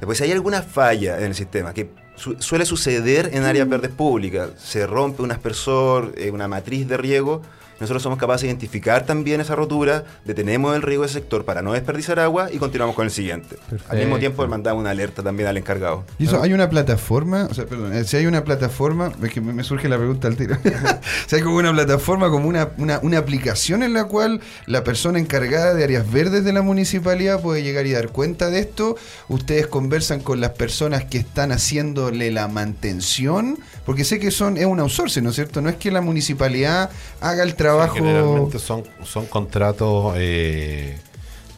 [0.00, 3.90] Después, si hay alguna falla en el sistema, que su- suele suceder en áreas verdes
[3.90, 7.42] públicas, se rompe un aspersor, eh, una matriz de riego,
[7.80, 11.72] nosotros somos capaces de identificar también esa rotura, detenemos el riego del sector para no
[11.72, 13.56] desperdiciar agua y continuamos con el siguiente.
[13.88, 16.04] Al mismo tiempo mandamos una alerta también al encargado.
[16.18, 17.46] ¿Y eso hay una plataforma?
[17.50, 20.28] O sea, perdón, eh, si hay una plataforma, es que me, me surge la pregunta
[20.28, 20.56] al tiro.
[21.26, 25.18] si hay como una plataforma, como una, una, una aplicación en la cual la persona
[25.18, 28.96] encargada de áreas verdes de la municipalidad puede llegar y dar cuenta de esto.
[29.28, 34.64] Ustedes conversan con las personas que están haciéndole la mantención, porque sé que son es
[34.64, 35.60] un outsourcing, ¿no es cierto?
[35.60, 37.65] No es que la municipalidad haga el trabajo.
[37.92, 40.98] Generalmente son, son contratos eh,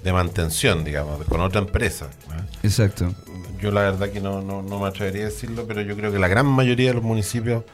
[0.02, 2.06] de mantención, digamos, con otra empresa.
[2.06, 2.42] ¿eh?
[2.62, 3.14] Exacto.
[3.60, 6.18] Yo la verdad que no, no, no me atrevería a decirlo, pero yo creo que
[6.18, 7.64] la gran mayoría de los municipios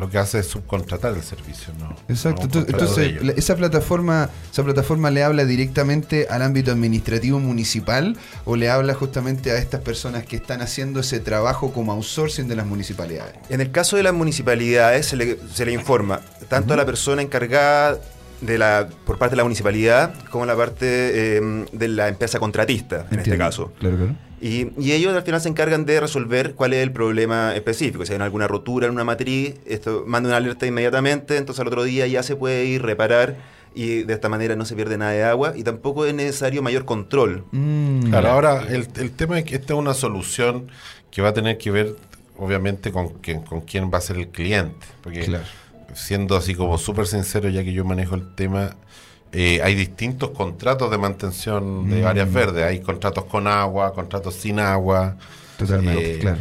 [0.00, 1.72] lo que hace es subcontratar el servicio.
[1.78, 1.94] ¿no?
[2.08, 2.48] Exacto.
[2.52, 8.56] No Entonces, la- esa plataforma, esa plataforma le habla directamente al ámbito administrativo municipal o
[8.56, 12.66] le habla justamente a estas personas que están haciendo ese trabajo como outsourcing de las
[12.66, 13.34] municipalidades.
[13.50, 17.22] En el caso de las municipalidades se le, se le informa tanto a la persona
[17.22, 17.98] encargada
[18.40, 20.86] de la, por parte de la municipalidad como a la parte
[21.36, 23.70] eh, de la empresa contratista, en este caso.
[23.78, 24.14] Claro, claro.
[24.40, 28.06] Y, y ellos al final se encargan de resolver cuál es el problema específico.
[28.06, 31.82] Si hay alguna rotura en una matriz, esto manda una alerta inmediatamente, entonces al otro
[31.84, 33.36] día ya se puede ir reparar
[33.74, 36.86] y de esta manera no se pierde nada de agua y tampoco es necesario mayor
[36.86, 37.44] control.
[37.52, 38.08] Mm.
[38.08, 40.68] Claro, ahora el, el tema es que esta es una solución
[41.10, 41.94] que va a tener que ver,
[42.38, 44.86] obviamente, con, quién- con quién va a ser el cliente.
[45.02, 45.44] Porque Claro.
[45.94, 48.74] siendo así como súper sincero, ya que yo manejo el tema,
[49.32, 52.06] eh, hay distintos contratos de mantención de Mm.
[52.06, 52.64] áreas verdes.
[52.64, 55.16] Hay contratos con agua, contratos sin agua.
[55.56, 56.38] Totalmente, Eh, claro.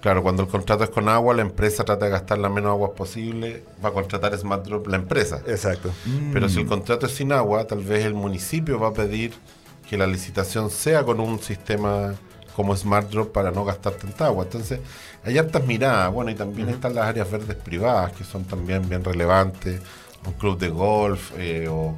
[0.00, 2.94] Claro, cuando el contrato es con agua, la empresa trata de gastar la menos agua
[2.94, 5.42] posible, va a contratar Smart Drop la empresa.
[5.46, 5.90] Exacto.
[6.32, 6.48] Pero Mm.
[6.50, 9.34] si el contrato es sin agua, tal vez el municipio va a pedir
[9.90, 12.14] que la licitación sea con un sistema
[12.56, 14.44] como Smart Drop para no gastar tanta agua.
[14.44, 14.80] Entonces,
[15.22, 16.10] hay hartas miradas.
[16.12, 19.82] Bueno, y también están las áreas verdes privadas, que son también bien relevantes.
[20.26, 21.94] Un club de golf, eh, o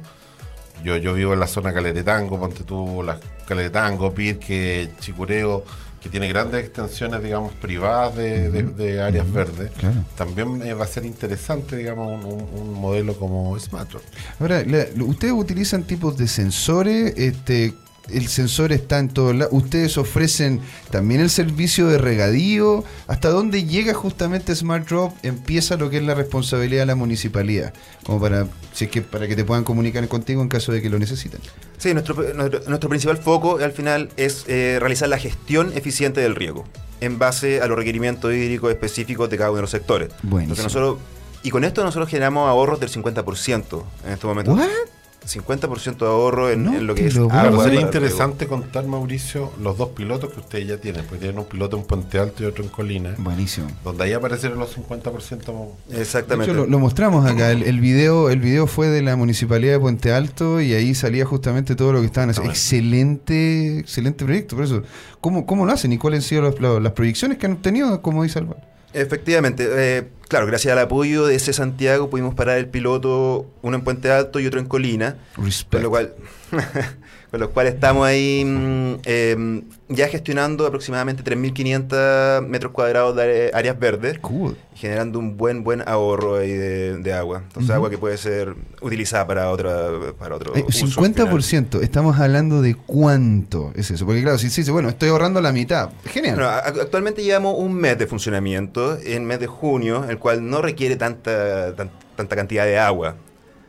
[0.83, 5.63] yo, yo vivo en la zona Caleretango, ponte tú, la Caleretango, Pirque, Chicureo,
[6.01, 9.71] que tiene grandes extensiones, digamos, privadas de, de- de áreas verdes.
[9.77, 10.03] Claro.
[10.17, 14.03] También eh, va a ser interesante, digamos, un, modelo como Smart Drop.
[14.39, 17.73] Ahora, la- ustedes utilizan tipos de sensores, este,
[18.09, 19.53] el sensor está en todos lados.
[19.53, 20.61] Ustedes ofrecen
[20.91, 22.83] también el servicio de regadío.
[23.07, 25.13] ¿Hasta dónde llega justamente Smart Drop?
[25.23, 29.27] Empieza lo que es la responsabilidad de la municipalidad, como para, si es que para
[29.27, 31.39] que te puedan comunicar contigo en caso de que lo necesiten.
[31.77, 36.35] Sí, nuestro, nuestro, nuestro principal foco al final es eh, realizar la gestión eficiente del
[36.35, 36.65] riego
[37.01, 40.09] en base a los requerimientos hídricos específicos de cada uno de los sectores.
[40.23, 40.41] Buenísimo.
[40.41, 40.97] Entonces nosotros,
[41.43, 44.53] y con esto nosotros generamos ahorros del 50% en este momento.
[44.53, 44.92] ¿What?
[45.25, 49.77] 50% de ahorro en, No en lo que es Agua sería interesante contar, Mauricio, los
[49.77, 52.63] dos pilotos que ustedes ya tienen, porque tienen un piloto en Puente Alto y otro
[52.63, 53.67] en Colina, Buenísimo.
[53.83, 55.71] donde ahí aparecieron los 50%.
[55.87, 56.51] De Exactamente.
[56.51, 57.51] hecho, lo, lo mostramos acá.
[57.51, 61.25] El, el video, el video fue de la municipalidad de Puente Alto y ahí salía
[61.25, 62.51] justamente todo lo que estaban haciendo.
[62.51, 64.55] Excelente, excelente proyecto.
[64.55, 64.83] Por eso,
[65.21, 68.01] ¿cómo, cómo lo hacen y cuáles han sido los- los- las proyecciones que han obtenido,
[68.01, 68.59] como dice Álvaro?
[68.93, 73.83] Efectivamente, eh, claro, gracias al apoyo de ese Santiago pudimos parar el piloto, uno en
[73.83, 75.83] Puente Alto y otro en Colina, con Respect.
[75.83, 76.13] lo cual,
[77.33, 83.79] con los cuales estamos ahí mm, eh, ya gestionando aproximadamente 3.500 metros cuadrados de áreas
[83.79, 84.55] verdes, Cool.
[84.75, 87.41] generando un buen buen ahorro ahí de, de agua.
[87.47, 89.89] Entonces, agua que puede ser utilizada para otra
[90.19, 94.05] para otro Eh, uso 50%, estamos hablando de cuánto es eso.
[94.05, 95.89] Porque claro, si se dice, bueno, estoy ahorrando la mitad.
[96.05, 96.35] Genial.
[96.35, 100.97] Bueno, actualmente llevamos un mes de funcionamiento, el mes de junio, el cual no requiere
[100.97, 103.15] tanta, tan- tanta cantidad de agua.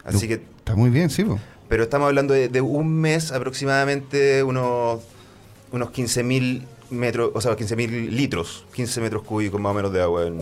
[0.05, 1.25] Así que, Está muy bien, sí.
[1.25, 1.39] po.
[1.75, 5.01] Pero estamos hablando de, de un mes aproximadamente unos,
[5.73, 10.25] unos 15.000 metros, o sea, 15.000 litros, 15 metros cúbicos más o menos de agua
[10.25, 10.39] en,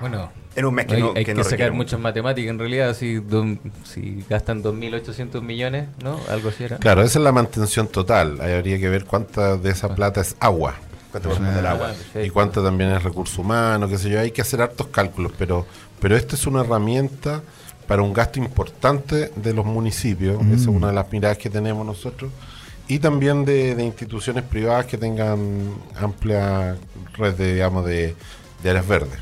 [0.00, 2.58] Bueno, en un mes que hay, no hay que que, no sacar muchas matemáticas en
[2.58, 2.94] realidad.
[2.96, 6.18] Si, don- si gastan 2.800 millones, ¿no?
[6.30, 6.78] Algo así era.
[6.78, 8.40] Claro, esa es la mantención total.
[8.40, 10.72] Ahí habría que ver cuánta de esa plata es agua
[11.10, 11.88] ¿Cuánto corresponde al Ah, agua?
[11.88, 12.24] perfecto.
[12.24, 14.20] y cuánta también es recurso humano, qué sé yo.
[14.20, 15.66] Hay que hacer hartos cálculos, pero,
[16.00, 17.42] pero esta es una herramienta
[17.86, 20.40] para un gasto importante de los municipios.
[20.46, 22.30] Esa es una de las miradas que tenemos nosotros.
[22.86, 26.76] Y también de, de instituciones privadas que tengan amplia
[27.16, 28.14] red de, digamos, de,
[28.62, 29.18] de áreas verdes.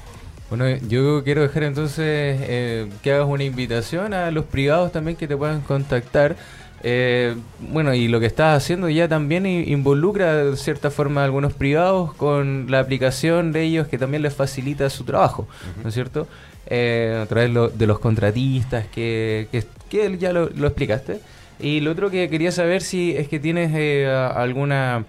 [0.50, 1.96] Bueno, yo quiero dejar entonces
[2.42, 6.36] eh, que hagas una invitación a los privados también que te puedan contactar.
[6.84, 11.52] Eh, bueno, y lo que estás haciendo ya también involucra de cierta forma a algunos
[11.54, 15.46] privados con la aplicación de ellos que también les facilita su trabajo,
[15.82, 16.26] ¿no es cierto?
[16.66, 21.20] Eh, a través lo- de los contratistas que, que, que ya lo, lo explicaste.
[21.60, 25.04] Y lo otro que quería saber si es que tienes eh, alguna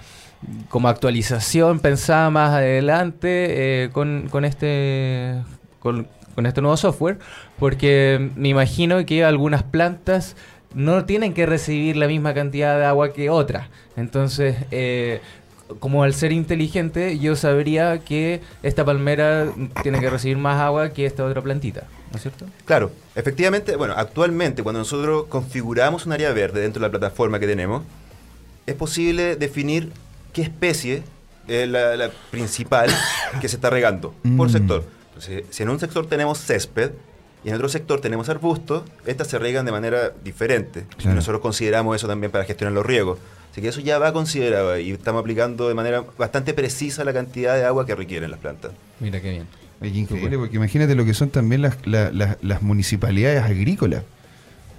[0.69, 5.35] como actualización pensada más adelante con, con este
[5.79, 6.05] con,
[6.35, 7.17] con este nuevo software
[7.57, 10.35] porque me imagino que algunas plantas
[10.73, 13.67] no tienen que recibir la misma cantidad de agua que otras
[13.97, 15.21] entonces eh,
[15.79, 19.47] como al ser inteligente yo sabría que esta palmera
[19.81, 22.45] tiene que recibir más agua que esta otra plantita ¿no es cierto?
[22.65, 27.47] Claro, efectivamente, bueno, actualmente cuando nosotros configuramos un área verde dentro de la plataforma que
[27.47, 27.81] tenemos,
[28.67, 29.91] es posible definir
[30.31, 31.01] qué especie
[31.47, 32.87] es la, la principal
[33.41, 34.51] que se está regando por Mm.
[34.51, 34.83] sector.
[35.07, 36.91] Entonces, si en un sector tenemos césped
[37.43, 40.85] y en otro sector tenemos arbustos, estas se riegan de manera diferente.
[41.03, 43.19] Y nosotros consideramos eso también para gestionar los riegos.
[43.51, 47.55] Así que eso ya va considerado y estamos aplicando de manera bastante precisa la cantidad
[47.55, 48.71] de agua que requieren las plantas.
[48.99, 49.47] mira qué bien
[49.81, 54.03] Oye, increíble, porque imagínate lo que son también las, la- la- las municipalidades agrícolas.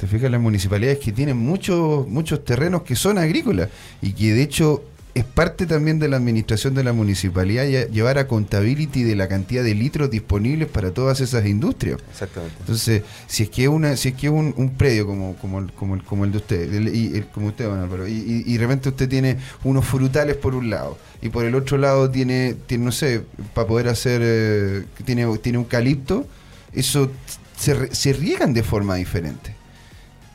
[0.00, 3.68] Te fijas, las municipalidades que tienen muchos muchos terrenos que son agrícolas
[4.02, 4.82] y que de hecho
[5.14, 9.28] es parte también de la administración de la municipalidad lle- llevar a contability de la
[9.28, 11.98] cantidad de litros disponibles para todas esas industrias.
[12.10, 12.56] Exactamente.
[12.58, 15.94] Entonces, si es que una, si es que un, un predio como, como, el, como,
[15.94, 18.52] el, como el de usted, el- y, el- como usted, don Álvaro, y, y- y
[18.54, 22.56] de repente usted tiene unos frutales por un lado, y por el otro lado tiene,
[22.66, 23.22] tiene no sé,
[23.54, 26.26] para poder hacer, eh, tiene, tiene eucalipto,
[26.72, 27.10] eso
[27.56, 29.53] se, se riegan de forma diferente.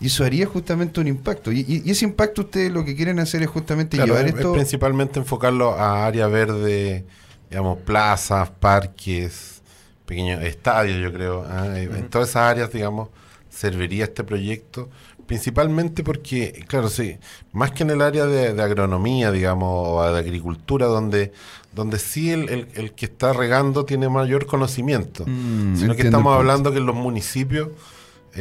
[0.01, 1.51] Y eso haría justamente un impacto.
[1.51, 4.33] Y, y- y ese impacto ustedes lo que quieren hacer es justamente Claro, llevar es,
[4.33, 4.53] es esto...
[4.53, 7.05] principalmente enfocarlo a área verde,
[7.49, 9.61] digamos, plazas, parques,
[10.05, 11.45] pequeños estadios, yo creo.
[11.75, 13.09] Eh, En todas esas áreas, digamos,
[13.49, 14.89] serviría este proyecto.
[15.27, 17.17] Principalmente porque, claro, sí,
[17.51, 21.31] más que en el área de, de agronomía, digamos, o de agricultura, donde,
[21.71, 25.25] donde sí el, el- el que está regando tiene mayor conocimiento.
[25.27, 27.67] Mm, sino que estamos hablando que en los municipios,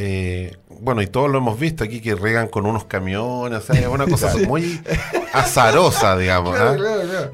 [0.01, 3.81] eh, bueno, y todos lo hemos visto aquí, que regan con unos camiones, o sea,
[3.81, 4.79] es una cosa muy
[5.33, 6.57] azarosa, digamos.
[6.57, 6.77] ¿ah?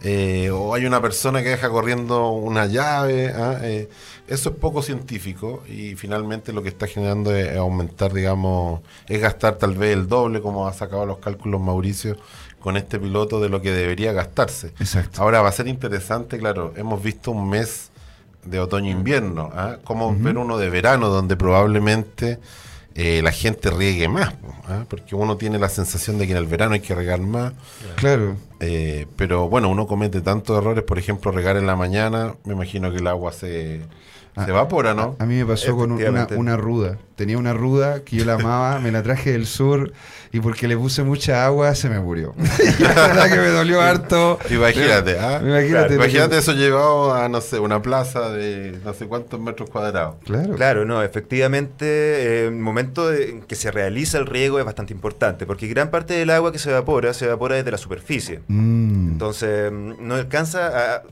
[0.02, 3.32] Eh, o hay una persona que deja corriendo una llave.
[3.36, 3.60] ¿ah?
[3.62, 3.88] Eh,
[4.28, 9.60] eso es poco científico y finalmente lo que está generando es aumentar, digamos, es gastar
[9.60, 12.18] tal vez el doble, como ha sacado los cálculos Mauricio
[12.60, 14.74] con este piloto, de lo que debería gastarse.
[14.80, 15.22] Exacto.
[15.22, 17.92] Ahora va a ser interesante, claro, hemos visto un mes
[18.46, 19.78] de otoño-invierno, ¿ah?
[19.84, 22.40] como ver uno de verano, donde probablemente
[22.94, 24.34] eh, la gente riegue más,
[24.68, 24.86] ¿ah?
[24.90, 27.54] porque uno tiene la sensación de que en el verano hay que regar más.
[27.96, 28.38] Claro.
[28.60, 32.92] Eh, pero bueno, uno comete tantos errores, por ejemplo, regar en la mañana, me imagino
[32.92, 33.82] que el agua se,
[34.44, 35.16] se evapora, ¿no?
[35.20, 36.98] A mí me pasó con una, ruda.
[37.16, 39.94] Tenía una ruda que yo la amaba, me la traje del sur
[40.34, 42.36] y porque le puse mucha agua se me murió.
[42.38, 44.38] Y la verdad que me dolió harto.
[44.50, 45.40] Imagínate, ¿ah?
[45.42, 45.96] Imagínate.
[45.96, 50.16] Imagínate eso llevado a, no sé, una plaza de no sé cuántos metros cuadrados.
[50.26, 50.56] Claro.
[50.56, 55.46] Claro, no, efectivamente, eh, el momento en que se realiza el riego es bastante importante,
[55.46, 58.42] porque gran parte del agua que se evapora se evapora desde la superficie.
[58.48, 61.04] Mm, Entonces, mm, no alcanza a,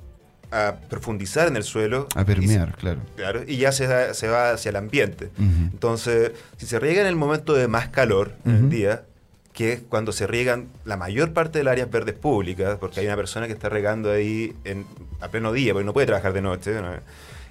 [0.53, 2.07] a profundizar en el suelo.
[2.15, 2.99] a permear, claro.
[3.15, 5.29] Claro, y ya se, se va hacia el ambiente.
[5.39, 8.63] Entonces, si se riega en el momento de más calor en Ujú.
[8.65, 9.03] el día,
[9.51, 13.05] que es cuando se riegan la mayor parte de las áreas verdes públicas, porque hay
[13.07, 14.85] una persona que está regando ahí en,
[15.21, 16.89] a pleno día, porque no puede trabajar de noche, ¿no?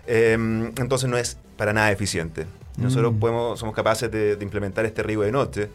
[0.06, 0.32] Eh,
[0.78, 2.46] entonces no es para nada eficiente.
[2.76, 3.18] Nosotros Mm.
[3.20, 5.68] podemos, somos capaces de, de implementar este riego de noche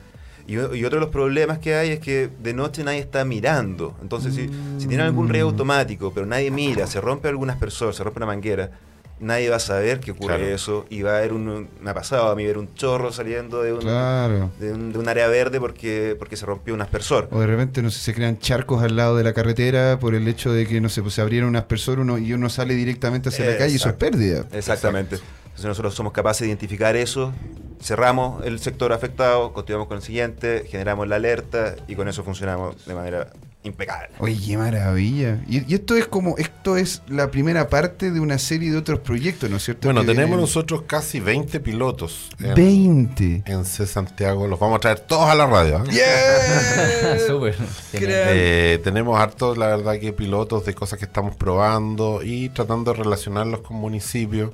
[0.47, 3.95] Y, y otro de los problemas que hay es que de noche nadie está mirando.
[4.01, 5.31] Entonces, si, si tienen algún Mm.
[5.31, 8.71] riego automático, pero nadie mira, se rompe algún aspersor, se rompe una manguera,
[9.19, 10.53] nadie va a saber que ocurre Claro.
[10.55, 11.67] eso y va a haber un...
[11.81, 14.51] Me ha pasado a mí ver un chorro saliendo de un, Claro.
[14.59, 17.27] de un, de un área verde porque, porque se rompió un aspersor.
[17.31, 20.27] O de repente, no sé, se crean charcos al lado de la carretera por el
[20.27, 23.29] hecho de que, no sé, pues se abrieron unas personas uno, y uno sale directamente
[23.29, 24.45] hacia la calle y eso es pérdida.
[24.53, 25.17] Exactamente.
[25.57, 27.33] Entonces nosotros somos capaces de identificar eso,
[27.81, 32.85] cerramos el sector afectado, continuamos con el siguiente, generamos la alerta y con eso funcionamos
[32.85, 33.33] de manera
[33.67, 34.09] impecable.
[34.19, 35.39] Oye, qué maravilla.
[35.47, 38.99] Y, y esto es como, esto es la primera parte de una serie de otros
[38.99, 39.87] proyectos, ¿no es cierto?
[39.87, 43.43] Bueno, Que tenemos vienen- nosotros casi 20 pilotos en, 20.
[43.45, 44.47] en C Santiago.
[44.47, 45.83] Los vamos a traer todos a la radio.
[45.85, 45.91] ¿eh?
[45.91, 47.19] ¡Yeah!
[47.27, 47.55] Súper.
[47.93, 52.99] Eh, tenemos hartos, la verdad, que pilotos de cosas que estamos probando y tratando de
[53.03, 54.51] relacionarlos con municipios.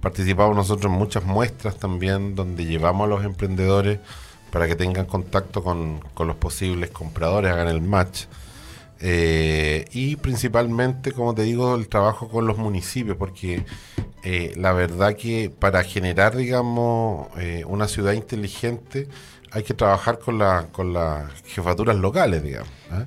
[0.00, 3.98] Participamos nosotros en muchas muestras también donde llevamos a los emprendedores
[4.50, 8.22] para que tengan contacto con, con los posibles compradores, hagan el match.
[9.00, 13.64] Eh, y principalmente, como te digo, el trabajo con los municipios, porque
[14.22, 19.06] eh, la verdad que para generar, digamos, eh, una ciudad inteligente
[19.52, 22.68] hay que trabajar con, la, con las jefaturas locales, digamos.
[22.90, 23.04] ¿ah?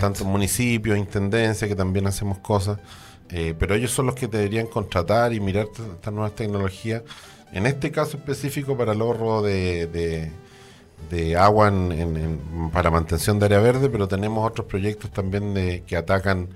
[0.00, 2.78] Tanto municipios, intendencia, que también hacemos cosas,
[3.58, 5.66] pero ellos son los que deberían contratar y mirar
[5.96, 7.02] estas nuevas tecnologías.
[7.52, 10.30] En este caso específico para el ahorro de, de-
[11.10, 15.54] de agua en- en- en- para mantención de área verde, pero tenemos otros proyectos también
[15.54, 16.48] de, que atacan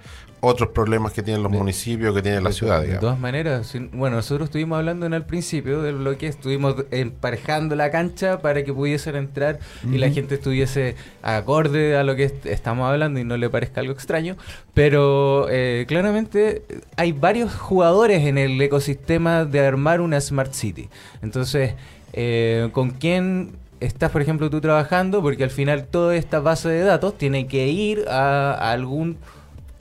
[0.44, 2.82] otros problemas que tienen los De- municipios, que tiene la De ciudad.
[2.82, 6.74] to- De todas maneras, sin- bueno, nosotros estuvimos hablando en el principio del bloque, estuvimos
[6.90, 12.24] emparejando la cancha para que pudiesen entrar y la gente estuviese acorde a lo que
[12.24, 14.36] est- estamos hablando y no le parezca algo extraño.
[14.74, 16.62] Pero eh, claramente
[16.96, 20.88] hay varios jugadores en el ecosistema de armar una Smart City.
[21.22, 21.74] Entonces,
[22.14, 25.22] eh, ¿con quién estás, por ejemplo, tú trabajando?
[25.22, 29.16] Porque al final toda esta base de datos tiene que ir a, a algún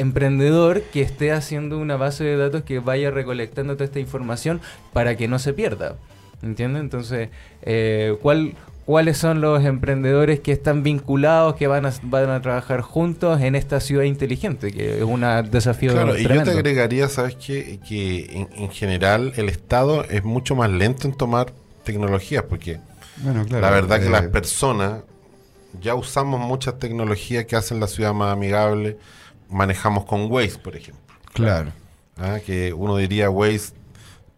[0.02, 4.60] emprendedor que esté haciendo una base de datos que vaya recolectando toda esta información
[4.94, 5.96] para que no se pierda.
[6.42, 6.82] ¿Entiendes?
[6.82, 7.30] Entonces,
[7.62, 12.82] eh, ¿cuál, ¿cuáles son los emprendedores que están vinculados, que van a, van a trabajar
[12.82, 14.72] juntos en esta ciudad inteligente?
[14.72, 17.80] Que es un desafío Claro, y yo te agregaría, ¿sabes qué?
[17.88, 22.80] Que en, en general el Estado es mucho más lento en tomar tecnologías, porque
[23.22, 23.62] Bueno, claro.
[23.62, 25.02] la verdad que eh, las personas
[25.80, 28.98] ya usamos muchas tecnologías que hacen la ciudad más amigable.
[29.50, 31.16] Manejamos con Waze, por ejemplo.
[31.34, 31.72] Claro.
[32.18, 32.40] ¿ah?
[32.46, 33.74] Que uno diría Waze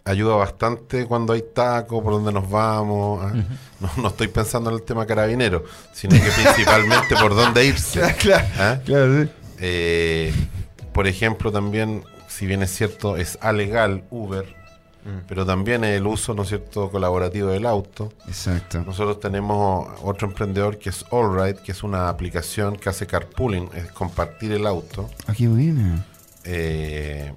[0.05, 3.23] ayuda bastante cuando hay taco, por donde nos vamos.
[3.23, 3.33] ¿ah?
[3.79, 5.63] no, no estoy pensando en el tema carabinero,
[5.93, 8.01] sino que principalmente por dónde irse.
[8.19, 8.45] claro.
[8.57, 8.79] ¿ah?
[8.85, 9.29] Claro, sí.
[9.59, 10.33] Eh,
[10.93, 14.45] por ejemplo, también, si bien es cierto, es alegal Uber,
[15.27, 18.11] pero también el uso, ¿no es cierto?, colaborativo del auto.
[18.27, 18.81] Exacto.
[18.81, 23.91] Nosotros tenemos otro emprendedor que es Allride, que es una aplicación que hace carpooling, es
[23.91, 25.09] compartir el auto.
[25.27, 26.05] Ah, qué buena.
[26.45, 27.33] Eh,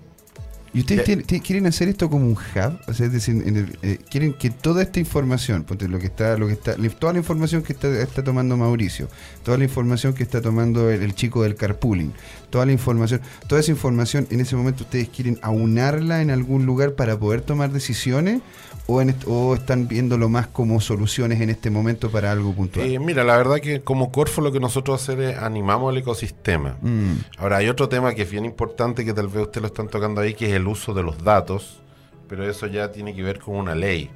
[0.77, 2.79] ¿Y ustedes Ya- tienen- ti- quieren hacer esto como un hub?
[2.87, 6.07] O sea, es decir, en el- eh, quieren que toda esta información, ponte, lo que
[6.07, 9.09] está, lo que está, toda la información que está, está tomando Mauricio,
[9.43, 12.13] toda la información que está tomando el, el chico del carpooling,
[12.51, 16.93] toda la información, toda esa información en ese momento ustedes quieren aunarla en algún lugar
[16.95, 18.43] para poder tomar decisiones
[18.89, 22.87] o, en est- o están viéndolo más como soluciones en este momento para algo puntual.
[22.87, 26.77] eh, mira, la verdad que como Corfo lo que nosotros hacemos es animamos el ecosistema.
[26.83, 29.89] Mm, Ahora, hay otro tema que es bien importante que tal vez ustedes lo están
[29.89, 31.81] tocando ahí, que es el uso de los datos,
[32.29, 34.11] pero eso ya tiene que ver con una ley.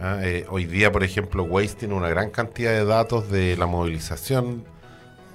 [0.00, 0.18] ¿ah?
[0.22, 4.64] Eh, hoy día, por ejemplo, Waze tiene una gran cantidad de datos de la movilización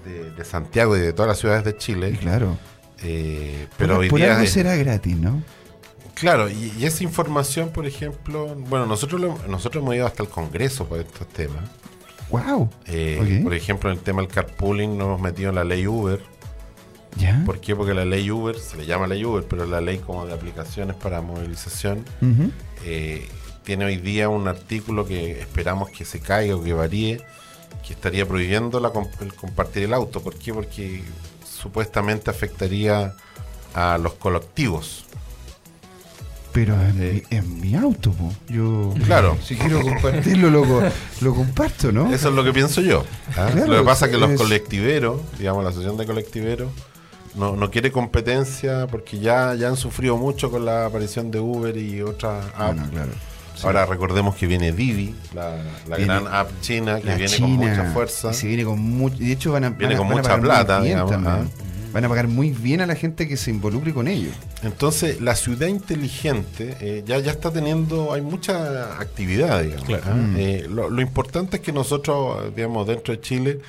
[0.04, 2.58] de, de Santiago y de todas las ciudades de Chile, claro.
[3.04, 4.36] eh, pero por, hoy por día...
[4.36, 5.42] algo será gratis, ¿no?
[6.16, 10.30] Claro, y, y esa información, por ejemplo, bueno, nosotros lo- nosotros hemos ido hasta el
[10.30, 11.64] Congreso por estos temas.
[12.30, 12.70] ¡Wow!
[12.88, 13.42] Eh.
[13.44, 16.20] Por ejemplo, en el tema del carpooling nos hemos metido en la ley Uber.
[17.18, 17.44] ¿Ya?
[17.46, 17.76] ¿Por qué?
[17.76, 20.96] Porque la ley Uber, se le llama ley Uber, pero la ley como de aplicaciones
[20.98, 22.04] para movilización,
[22.84, 23.28] eh,
[23.64, 27.22] tiene hoy día un artículo que esperamos que se caiga o que varíe,
[27.88, 28.92] que estaría prohibiendo la
[29.22, 30.22] el compartir el auto.
[30.22, 30.54] ¿Por qué?
[30.54, 31.04] Porque
[31.48, 33.14] supuestamente afectaría
[33.74, 35.06] a los colectivos.
[36.56, 37.24] Pero en, Eh.
[37.30, 38.32] mi, en mi auto, po.
[38.48, 39.38] yo Claro.
[39.44, 40.82] si quiero compartirlo, lo, co-
[41.22, 42.12] lo comparto, ¿no?
[42.14, 43.04] Eso es lo que pienso yo.
[43.38, 43.50] ¿ah?
[43.52, 46.70] Claro, lo que pasa es que los colectiveros, digamos, la asociación de colectiveros,
[47.36, 51.76] no, no quiere competencia porque ya, ya han sufrido mucho con la aparición de Uber
[51.76, 52.76] y otras apps.
[52.76, 53.12] Bueno, claro.
[53.56, 53.62] Sí.
[53.68, 57.84] Ahora recordemos que viene Didi, la, la Viene gran app china que viene con mucha
[57.94, 58.32] fuerza.
[58.32, 60.82] y se viene con mucho, de hecho van a Viene van con van mucha plata,
[60.82, 61.12] digamos.
[61.96, 64.34] Van a pagar muy bien a la gente que se involucre con ellos.
[64.64, 69.90] Entonces, la ciudad inteligente eh, ya, ya está teniendo, hay mucha actividad, digamos.
[70.06, 70.14] ¿ah?
[70.14, 70.36] Mm.
[70.38, 73.60] Eh, lo, lo importante es que nosotros, digamos, dentro de Chile,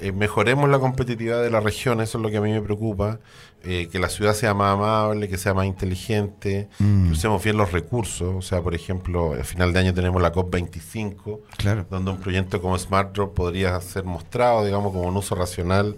[0.00, 3.18] eh, mejoremos la competitividad de la región, eso es lo que a mí me preocupa,
[3.62, 7.06] eh, que la ciudad sea más amable, que sea más inteligente, Mm.
[7.08, 10.32] que usemos bien los recursos, o sea, por ejemplo, a final de año tenemos la
[10.32, 11.84] COP25, Claro.
[11.90, 15.96] donde un proyecto como Smart Drop podría ser mostrado, digamos, como un uso racional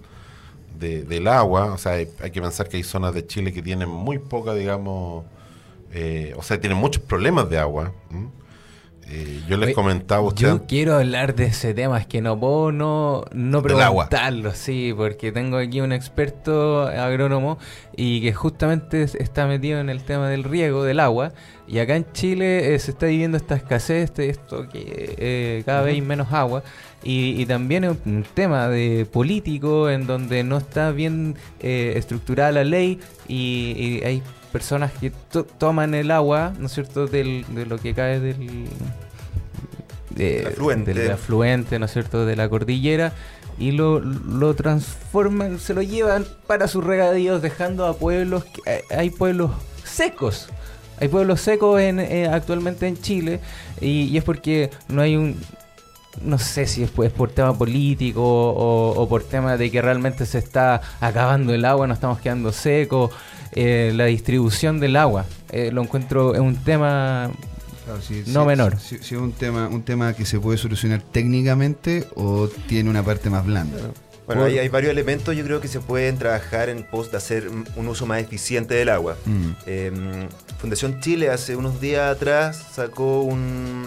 [0.78, 1.72] de- del agua.
[1.72, 4.54] O sea, hay, hay que pensar que hay zonas de Chile que tienen muy poca,
[4.54, 5.24] digamos,
[5.92, 7.92] eh, o sea, tienen muchos problemas de agua.
[9.10, 10.34] Eh, yo les comentaba a.
[10.34, 15.32] Yo quiero hablar de ese tema, es que no puedo no, no preguntarlo, sí, porque
[15.32, 17.58] tengo aquí un experto agrónomo
[17.96, 21.32] y que justamente es- está metido en el tema del riego del agua.
[21.66, 25.82] Y acá en Chile eh, se está viviendo esta escasez, este- esto que eh, cada
[25.82, 26.62] vez hay menos agua.
[27.02, 32.52] Y, y también es un tema de político en donde no está bien eh, estructurada
[32.52, 32.98] la ley
[33.28, 34.22] y, y hay
[34.52, 38.66] personas que to- toman el agua, ¿no es cierto?, del, de lo que cae del,
[40.10, 40.94] de- Afluente.
[40.94, 43.12] del afluente, ¿no es cierto?, de la cordillera
[43.58, 49.10] y lo, lo transforman, se lo llevan para sus regadíos, dejando a pueblos, que, hay-
[49.10, 49.50] pueblos
[49.84, 50.48] secos.
[51.00, 53.38] Hay pueblos secos en, eh, actualmente en Chile
[53.80, 55.36] y, y es porque no hay un...
[56.22, 60.26] No sé si es, es por tema político o, o por tema de que realmente
[60.26, 63.10] se está acabando el agua, nos estamos quedando secos.
[63.52, 67.30] eh, la distribución del agua, eh, lo encuentro es un tema
[67.84, 68.78] Claro, si- No si- menor.
[68.78, 73.02] Si, si es un tema, un tema que se puede solucionar técnicamente o tiene una
[73.02, 73.78] parte más blanda.
[74.26, 77.48] Bueno, hay, hay varios elementos yo creo que se pueden trabajar en pos de hacer
[77.48, 79.16] un- un uso más eficiente del agua.
[79.24, 79.50] Mm.
[79.66, 83.86] Eh, Fundación Chile hace unos días atrás sacó un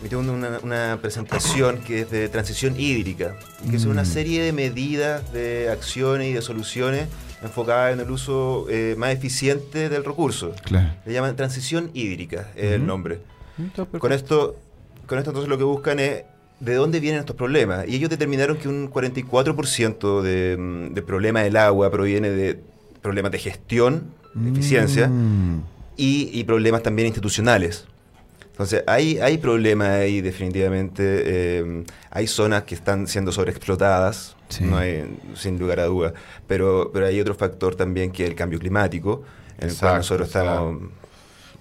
[0.00, 3.36] emitió una, una presentación que es de transición hídrica,
[3.70, 4.06] que es una Mm.
[4.06, 7.08] serie de medidas, de acciones y de soluciones
[7.42, 10.52] enfocadas en el uso eh, más eficiente del recurso.
[10.64, 10.90] Claro.
[11.06, 12.86] Le llaman transición hídrica, es el Ujú.
[12.88, 13.18] nombre.
[13.98, 14.56] Con esto,
[15.06, 16.24] con esto entonces lo que buscan es
[16.60, 17.86] de dónde vienen estos problemas.
[17.88, 22.60] Y ellos determinaron que un 44% de, mm, de problema del agua proviene de
[23.02, 25.62] problemas de gestión, de eficiencia, Mm.
[25.96, 27.86] y, y problemas también institucionales.
[28.54, 31.02] Entonces, hay, hay problemas ahí definitivamente.
[31.02, 34.62] eh, hay zonas que están siendo sobreexplotadas, Sí.
[34.64, 36.12] no hay, sin lugar a dudas.
[36.46, 39.22] Pero, pero hay otro factor también que es el cambio climático,
[39.58, 40.82] en el cual nosotros o sea, estamos...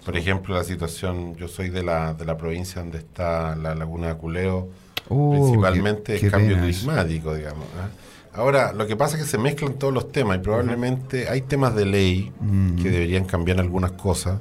[0.06, 4.10] Por ejemplo, la situación, yo soy de la, de la provincia donde está la laguna
[4.10, 4.70] de Culeo,
[5.10, 7.66] Oh, principalmente qué- cambio pena climático, digamos.
[7.78, 7.90] ¿ah?
[8.34, 11.76] Ahora, lo que pasa es que se mezclan todos los temas y probablemente hay temas
[11.76, 12.82] de ley Mm.
[12.82, 14.40] que deberían cambiar algunas cosas,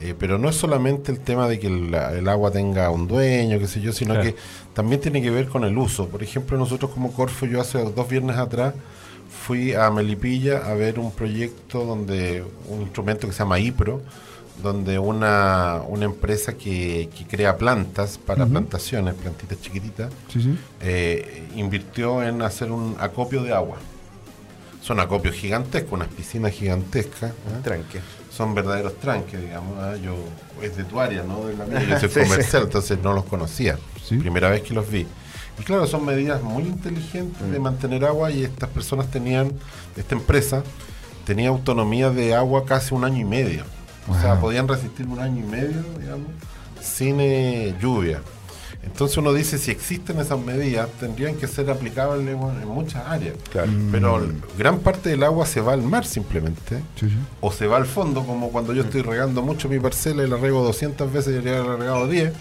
[0.00, 3.58] eh, pero no es solamente el tema de que el, el agua tenga un dueño,
[3.58, 4.30] qué sé yo, sino Claro.
[4.30, 4.36] que
[4.74, 6.08] también tiene que ver con el uso.
[6.08, 8.74] Por ejemplo, nosotros como Corfo, yo hace dos viernes atrás
[9.46, 14.00] fui a Melipilla a ver un proyecto donde un instrumento que se llama IPRO,
[14.62, 20.58] donde una, una empresa que, que crea plantas para plantaciones, plantitas chiquititas, Sí, sí.
[20.82, 23.76] eh, invirtió en hacer un acopio de agua.
[24.80, 27.32] Son acopios gigantescos, unas piscinas gigantescas.
[27.62, 28.00] Tranque.
[28.34, 29.78] Son verdaderos tranques, digamos.
[29.78, 29.94] ¿ah?
[30.02, 30.14] Yo,
[30.62, 31.44] es de tu área, ¿no?
[31.46, 31.98] De la mía.
[32.00, 33.78] Yo soy Sí, comercial, entonces no los conocía.
[34.02, 34.16] Sí.
[34.16, 35.06] Primera vez que los vi.
[35.58, 39.52] Y claro, son medidas muy inteligentes de mantener agua y estas personas tenían,
[39.96, 40.62] esta empresa
[41.26, 43.64] tenía autonomía de agua casi un año y medio.
[44.08, 46.28] O sea, podían resistir un año y medio, digamos,
[46.80, 48.22] sin eh, lluvia.
[48.82, 53.34] Entonces uno dice, si existen esas medidas, tendrían que ser aplicables en muchas áreas.
[53.52, 53.70] Claro.
[53.92, 54.40] Pero Mm.
[54.58, 57.16] gran parte del agua se va al mar simplemente, Sí, sí.
[57.40, 60.36] o se va al fondo, como cuando yo estoy regando mucho mi parcela y la
[60.38, 62.32] rego 200 veces y debería haber regado 10.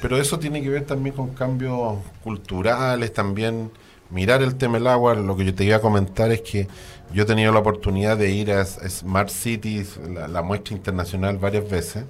[0.00, 3.70] Pero eso tiene que ver también con cambios culturales, también
[4.10, 5.14] mirar el tema del agua.
[5.14, 6.66] Lo que yo te iba a comentar es que
[7.12, 11.68] yo he tenido la oportunidad de ir a Smart Cities, la, la muestra internacional, varias
[11.68, 12.04] veces.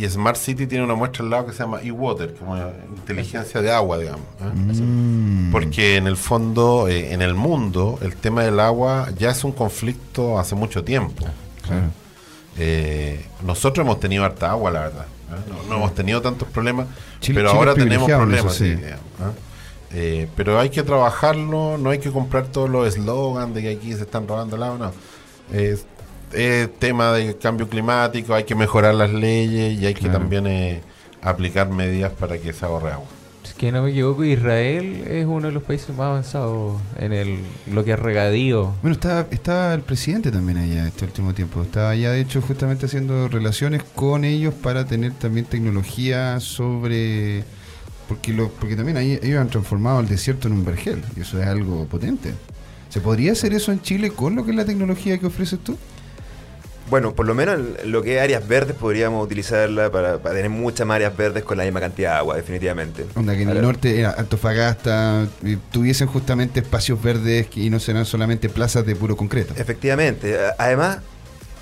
[0.00, 2.56] Y Smart City tiene una muestra al lado que se llama e-water, como
[2.96, 4.24] inteligencia de agua, digamos.
[4.40, 4.44] ¿eh?
[4.80, 5.52] Mm.
[5.52, 9.52] Porque en el fondo, eh, en el mundo, el tema del agua ya es un
[9.52, 11.26] conflicto hace mucho tiempo.
[11.66, 11.82] Claro.
[12.56, 15.06] Eh, nosotros hemos tenido harta agua, la verdad.
[15.48, 16.86] No, no hemos tenido tantos problemas,
[17.20, 18.54] Chile- pero Chile ahora tenemos problemas.
[18.54, 18.74] sí.
[18.74, 19.00] digamos,
[20.34, 24.02] pero hay que trabajarlo, no hay que comprar todos los eslogans de que aquí se
[24.02, 24.92] están robando el agua, no.
[26.32, 30.80] Es tema de cambio climático, hay que mejorar las leyes y hay que también eh,
[31.22, 33.06] aplicar medidas para que se ahorre agua.
[33.44, 37.38] Es que no me equivoco, Israel es uno de los países más avanzados en el
[37.72, 38.74] lo que es regadío.
[38.82, 41.62] Bueno, estaba, estaba el presidente también allá este último tiempo.
[41.62, 47.44] Estaba allá, de hecho, justamente haciendo relaciones con ellos para tener también tecnología sobre...
[48.08, 51.40] Porque, lo, porque también ahí ellos han transformado el desierto en un vergel, y eso
[51.40, 52.34] es algo potente.
[52.88, 55.78] ¿Se podría hacer eso en Chile con lo que es la tecnología que ofreces tú?
[56.90, 60.50] Bueno, por lo menos en lo que es áreas verdes podríamos utilizarla para, para tener
[60.50, 63.06] muchas más áreas verdes con la misma cantidad de agua, definitivamente.
[63.14, 68.04] Onda que en el norte, en Antofagasta, eh, tuviesen justamente espacios verdes y no serán
[68.04, 69.54] solamente plazas de puro concreto.
[69.56, 70.36] Efectivamente.
[70.58, 70.98] Además,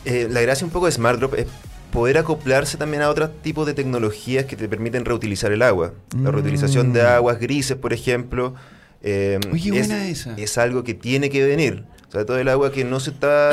[0.07, 1.47] eh, la gracia un poco de Smart Drop es
[1.93, 5.93] poder acoplarse también a otros tipos de tecnologías que te permiten reutilizar el agua.
[6.15, 6.35] La Mm.
[6.35, 8.55] reutilización de aguas grises, por ejemplo.
[9.03, 10.35] eh, Oye, es, buena esa.
[10.37, 11.85] es algo que tiene que venir.
[12.09, 13.51] O sea, todo el agua que no se está.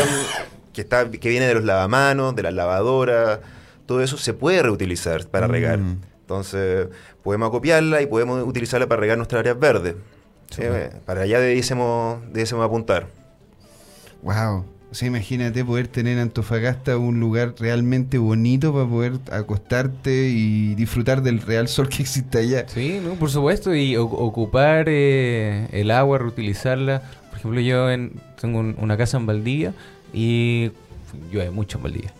[0.75, 3.39] Que está que viene de los lavamanos, de las lavadoras,
[3.87, 5.79] todo eso se puede reutilizar para regar.
[5.79, 6.01] Mm.
[6.21, 6.87] Entonces,
[7.23, 9.95] podemos acopiarla y podemos utilizarla para regar nuestras áreas verdes.
[10.57, 13.07] Eh, para allá debiésemos, debiésemos apuntar.
[14.21, 14.65] Wow.
[14.91, 20.73] O sea, imagínate poder tener en Antofagasta un lugar realmente bonito para poder acostarte y
[20.75, 22.65] disfrutar del real sol que existe allá.
[22.67, 27.01] Sí, no, por supuesto, y o- ocupar eh, el agua, reutilizarla.
[27.29, 29.73] Por ejemplo, yo en- tengo un- una casa en Valdivia
[30.15, 30.71] y
[31.31, 32.13] llueve mucho en Valdivia.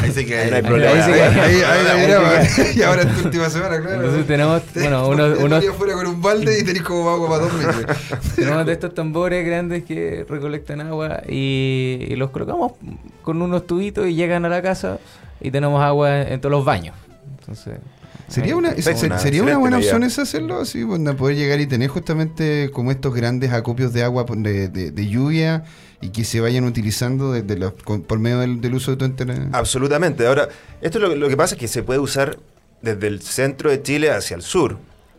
[0.00, 1.04] Ahí sí que Ahí no hay Ahí problema.
[1.04, 3.96] sí que- Ahí, y ahora es tu última semana, claro.
[3.96, 7.52] Entonces tenemos, bueno, unos, Unos afuera con un balde y tenés como agua para dos
[7.54, 7.96] metros.
[8.36, 12.72] tenemos de estos tambores grandes que recolectan agua y, y los colocamos
[13.22, 14.98] con unos tubitos y llegan a la casa
[15.40, 16.94] y tenemos agua en, todos los baños.
[17.40, 17.74] Entonces,
[18.28, 22.70] Sería una, sería una buena opción esa hacerlo así, bueno, poder llegar y tener justamente
[22.72, 25.64] como estos grandes acopios de agua de, de- de lluvia
[26.02, 28.96] y que se vayan utilizando de- de los- con- por medio del, del uso de
[28.98, 29.48] tu internet.
[29.52, 30.26] Absolutamente.
[30.26, 30.48] Ahora,
[30.80, 32.38] esto lo, lo que pasa es que se puede usar
[32.82, 34.76] desde el centro de Chile hacia el sur.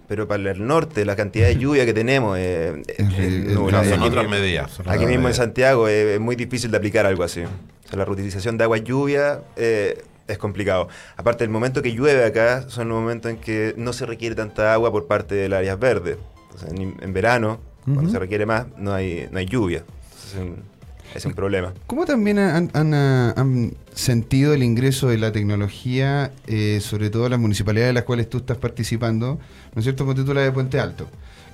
[0.08, 3.84] Pero para el norte, la cantidad de lluvia que tenemos eh, eh, eh, no, No,
[3.84, 4.72] son otras mismo- medidas.
[4.72, 5.34] son Aquí mismo en.
[5.34, 7.42] Santiago eh, es muy difícil de aplicar algo así.
[7.42, 10.90] O sea, la reutilización de agua y lluvia eh, es complicado.
[11.16, 14.74] Aparte, el momento que llueve acá son los momentos en que no se requiere tanta
[14.74, 16.18] agua por parte del áreas verdes.
[16.52, 19.84] Entonces, en, en verano, cuando se requiere más, no hay, no hay lluvia.
[19.88, 20.73] Entonces, es un-
[21.14, 21.74] es un problema.
[21.88, 22.58] ¿Cómo también ah,
[23.36, 28.30] han sentido el ingreso de la tecnología, eh, sobre todo las municipalidades de las cuales
[28.30, 29.40] tú estás participando,
[29.74, 30.06] ¿no es cierto?
[30.06, 31.08] Ponte tú la de Puente Alto.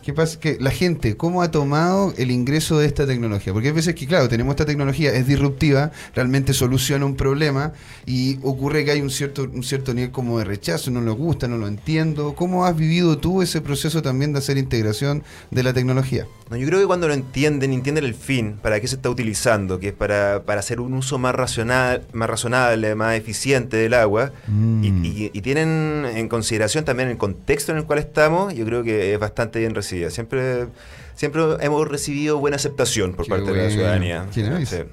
[0.10, 0.40] ¿Qué pasa?
[0.40, 3.54] Que la gente, ¿cómo ha tomado el ingreso de esta tecnología?
[3.54, 7.74] Porque hay veces que, claro, tenemos esta tecnología, es disruptiva, realmente soluciona un problema
[8.08, 11.48] y ocurre que hay un cierto, un cierto nivel como de rechazo, no lo gusta,
[11.48, 12.34] no lo entiendo.
[12.34, 16.26] ¿Cómo has vivido tú ese proceso también de hacer integración de la tecnología?
[16.50, 19.80] No, yo creo que cuando lo entienden, entienden el fin, para qué se está utilizando,
[19.80, 24.32] que es para, para hacer un uso más racional, más razonable, más eficiente del agua,
[24.48, 24.84] Mm.
[24.84, 28.82] y, y- y tienen en consideración también el contexto en el cual estamos, yo creo
[28.82, 29.76] que es bastante bien
[30.10, 30.68] Siempre,
[31.16, 34.26] siempre hemos recibido buena aceptación por Qué parte de la ciudadanía.
[34.34, 34.78] qué nice.
[34.78, 34.84] Sí.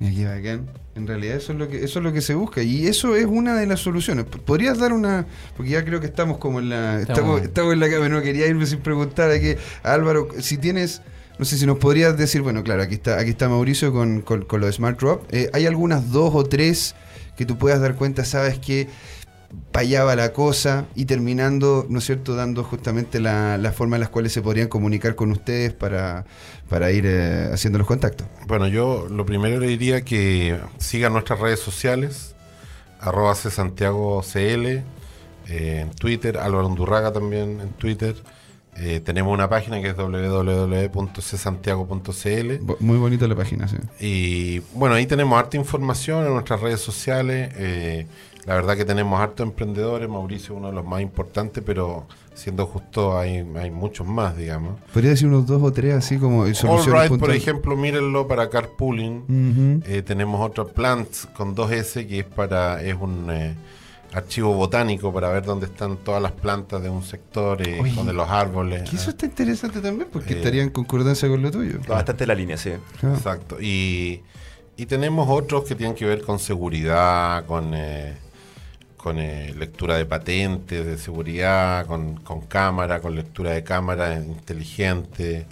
[0.00, 0.24] Mira qué
[0.56, 0.70] bacán.
[0.94, 3.24] En realidad eso es lo que eso es lo que se busca y eso es
[3.24, 4.26] una de las soluciones.
[4.26, 5.24] ¿Podrías dar una
[5.56, 8.20] porque ya creo que estamos como en la estamos, Estamos- estamos en la cama, no
[8.20, 11.00] quería irme sin preguntar a que Álvaro, si tienes
[11.38, 14.42] no sé si nos podrías decir, bueno, claro, aquí está aquí está Mauricio con, con,
[14.44, 15.24] con lo de Smart Drop.
[15.32, 16.94] Eh, hay algunas dos o tres
[17.36, 18.88] que tú puedas dar cuenta, sabes que
[19.70, 23.96] para allá va la cosa y terminando, ¿no es cierto?, dando justamente la, la forma
[23.96, 26.24] en las cuales se podrían comunicar con ustedes para,
[26.68, 28.26] para ir eh, haciendo los contactos.
[28.46, 32.34] Bueno, yo lo primero le diría que sigan nuestras redes sociales,
[33.00, 34.82] arroba Santiago CL, eh,
[35.48, 38.14] en Twitter, Álvaro Undurraga también en Twitter.
[38.74, 43.76] Eh, tenemos una página que es www.csantiago.cl Muy bonita la página, sí.
[44.00, 47.52] y bueno, ahí tenemos harta información en nuestras redes sociales.
[47.56, 48.06] eh,
[48.46, 52.66] la verdad que tenemos hartos emprendedores, Mauricio es uno de los más importantes, pero siendo
[52.66, 54.80] justo hay, hay muchos más, digamos.
[54.92, 58.50] Podría decir unos dos o tres así como All soluciones Right, por ejemplo, mírenlo para
[58.50, 59.82] carpooling.
[59.86, 63.54] Eh, tenemos otra Plants con 2S que es para es un eh,
[64.12, 68.12] archivo botánico para ver dónde están todas las plantas de un sector, eh, Oye, donde
[68.12, 68.88] los árboles.
[68.88, 71.78] Que eso ah, está interesante también porque Eh, estaría en concordancia con lo tuyo.
[71.88, 72.72] Bastante la línea, sí.
[73.00, 73.16] Claro.
[73.16, 73.56] Exacto.
[73.60, 74.22] Y,
[74.76, 78.14] y tenemos otros que tienen que ver con seguridad, con, eh,
[79.02, 85.46] con eh, lectura de patentes de seguridad, con, con cámara, con lectura de cámara inteligente.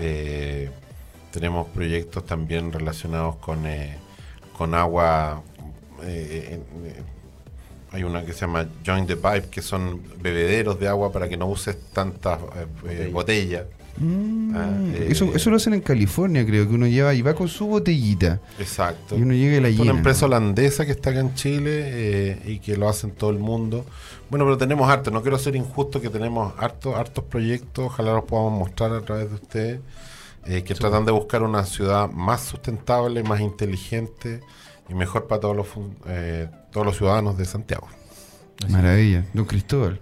[0.00, 0.70] Eh,
[1.30, 3.96] tenemos proyectos también relacionados con, eh,
[4.56, 5.42] con agua.
[6.04, 7.02] eh, eh,
[7.92, 11.36] hay una que se llama Join the Pipe, que son bebederos de agua para que
[11.36, 12.38] no uses tantas
[13.10, 13.64] botellas.
[14.02, 17.34] Mm, Ah, eh, eso, eso lo hacen en California, creo que uno lleva y va
[17.34, 18.40] con su botellita.
[18.58, 19.16] Exacto.
[19.16, 19.90] Y uno llega y la Es llena.
[19.90, 23.30] una empresa holandesa que está acá en Chile eh, y que lo hace en todo
[23.30, 23.86] el mundo.
[24.28, 25.10] Bueno, pero tenemos harto.
[25.10, 27.86] No quiero ser injusto que tenemos hartos hartos proyectos.
[27.86, 29.80] Ojalá los podamos mostrar a través de ustedes.
[30.44, 34.40] eh, que tratan de buscar una ciudad más sustentable, más inteligente
[34.88, 35.66] y mejor para todos los,
[36.08, 37.86] eh, todos los ciudadanos de Santiago.
[38.68, 39.24] Maravilla.
[39.34, 40.00] Don Cristóbal.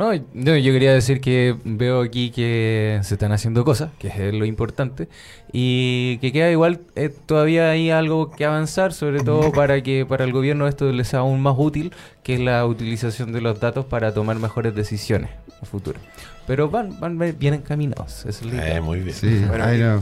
[0.00, 4.32] No, no, yo quería decir que veo aquí que se están haciendo cosas, que es
[4.32, 5.10] lo importante,
[5.52, 10.24] y que queda igual eh, todavía hay algo que avanzar, sobre todo para que para
[10.24, 11.92] el gobierno esto les sea aún más útil,
[12.22, 15.30] que es la utilización de los datos para tomar mejores decisiones
[15.60, 15.98] en futuro.
[16.46, 18.24] Pero van, van bien encaminados.
[18.26, 18.76] Es idea.
[18.76, 19.14] Eh, muy bien.
[19.14, 19.44] Sí,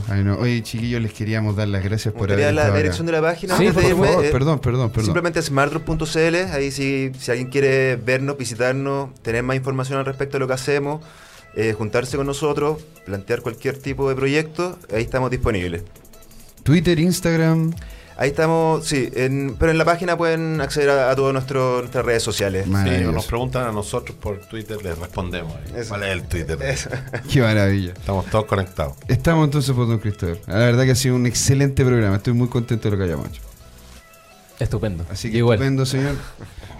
[0.07, 0.37] Bueno.
[0.39, 3.55] Oye, chiquillos, les queríamos dar las gracias por haber la dirección de la página.
[3.55, 5.05] Sí, por irme, favor, eh, perdón, perdón, perdón.
[5.05, 10.39] Simplemente smartdrop.cl, ahí si, si alguien quiere vernos, visitarnos, tener más información al respecto de
[10.39, 11.01] lo que hacemos,
[11.55, 15.83] eh, juntarse con nosotros, plantear cualquier tipo de proyecto, ahí estamos disponibles.
[16.63, 17.73] Twitter, Instagram.
[18.17, 22.21] Ahí estamos, sí, en- pero en la página pueden acceder a, a todas nuestras redes
[22.21, 22.65] sociales.
[22.65, 25.53] Sí, nos preguntan a nosotros por Twitter, les respondemos.
[25.87, 26.57] ¿Cuál es el Twitter?
[27.31, 27.93] Qué maravilla.
[27.93, 28.95] Estamos todos conectados.
[29.07, 30.37] Estamos entonces por Don Cristóbal.
[30.47, 32.17] La verdad que ha sido un excelente programa.
[32.17, 33.41] Estoy muy contento de lo que hayamos hecho.
[34.59, 35.05] Estupendo.
[35.09, 35.55] Así que Igual.
[35.55, 36.15] estupendo, señor.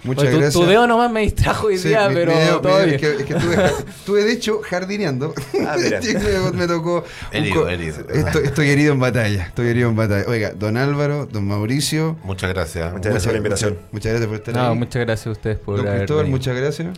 [0.02, 0.62] Muchas Oye, tu- gracias.
[0.64, 2.94] tu, dedo nomás me distrajo hoy Sí, día, mi- pero mi dedo- todo dedo- bien.
[2.94, 3.54] Es que, es que estuve,
[3.98, 5.34] estuve, de hecho jardineando.
[5.66, 5.76] Ah,
[6.52, 7.04] me, me tocó.
[7.32, 7.96] Herido, herido.
[8.12, 9.46] Estoy, estoy herido en batalla.
[9.46, 10.24] Estoy herido en batalla.
[10.28, 12.16] Oiga, don Álvaro, don Mauricio.
[12.24, 12.92] Muchas gracias.
[12.92, 13.72] Muchas gracias por la invitación.
[13.74, 14.78] Muchas, muchas gracias por estar No, ahí.
[14.78, 16.38] muchas gracias a ustedes por Don haber Cristóbal, venido.
[16.38, 16.88] muchas gracias.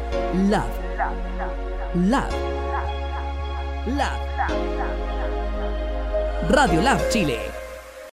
[1.95, 2.31] Lab.
[3.97, 4.21] Lab.
[6.51, 7.68] Radio Lab Chile.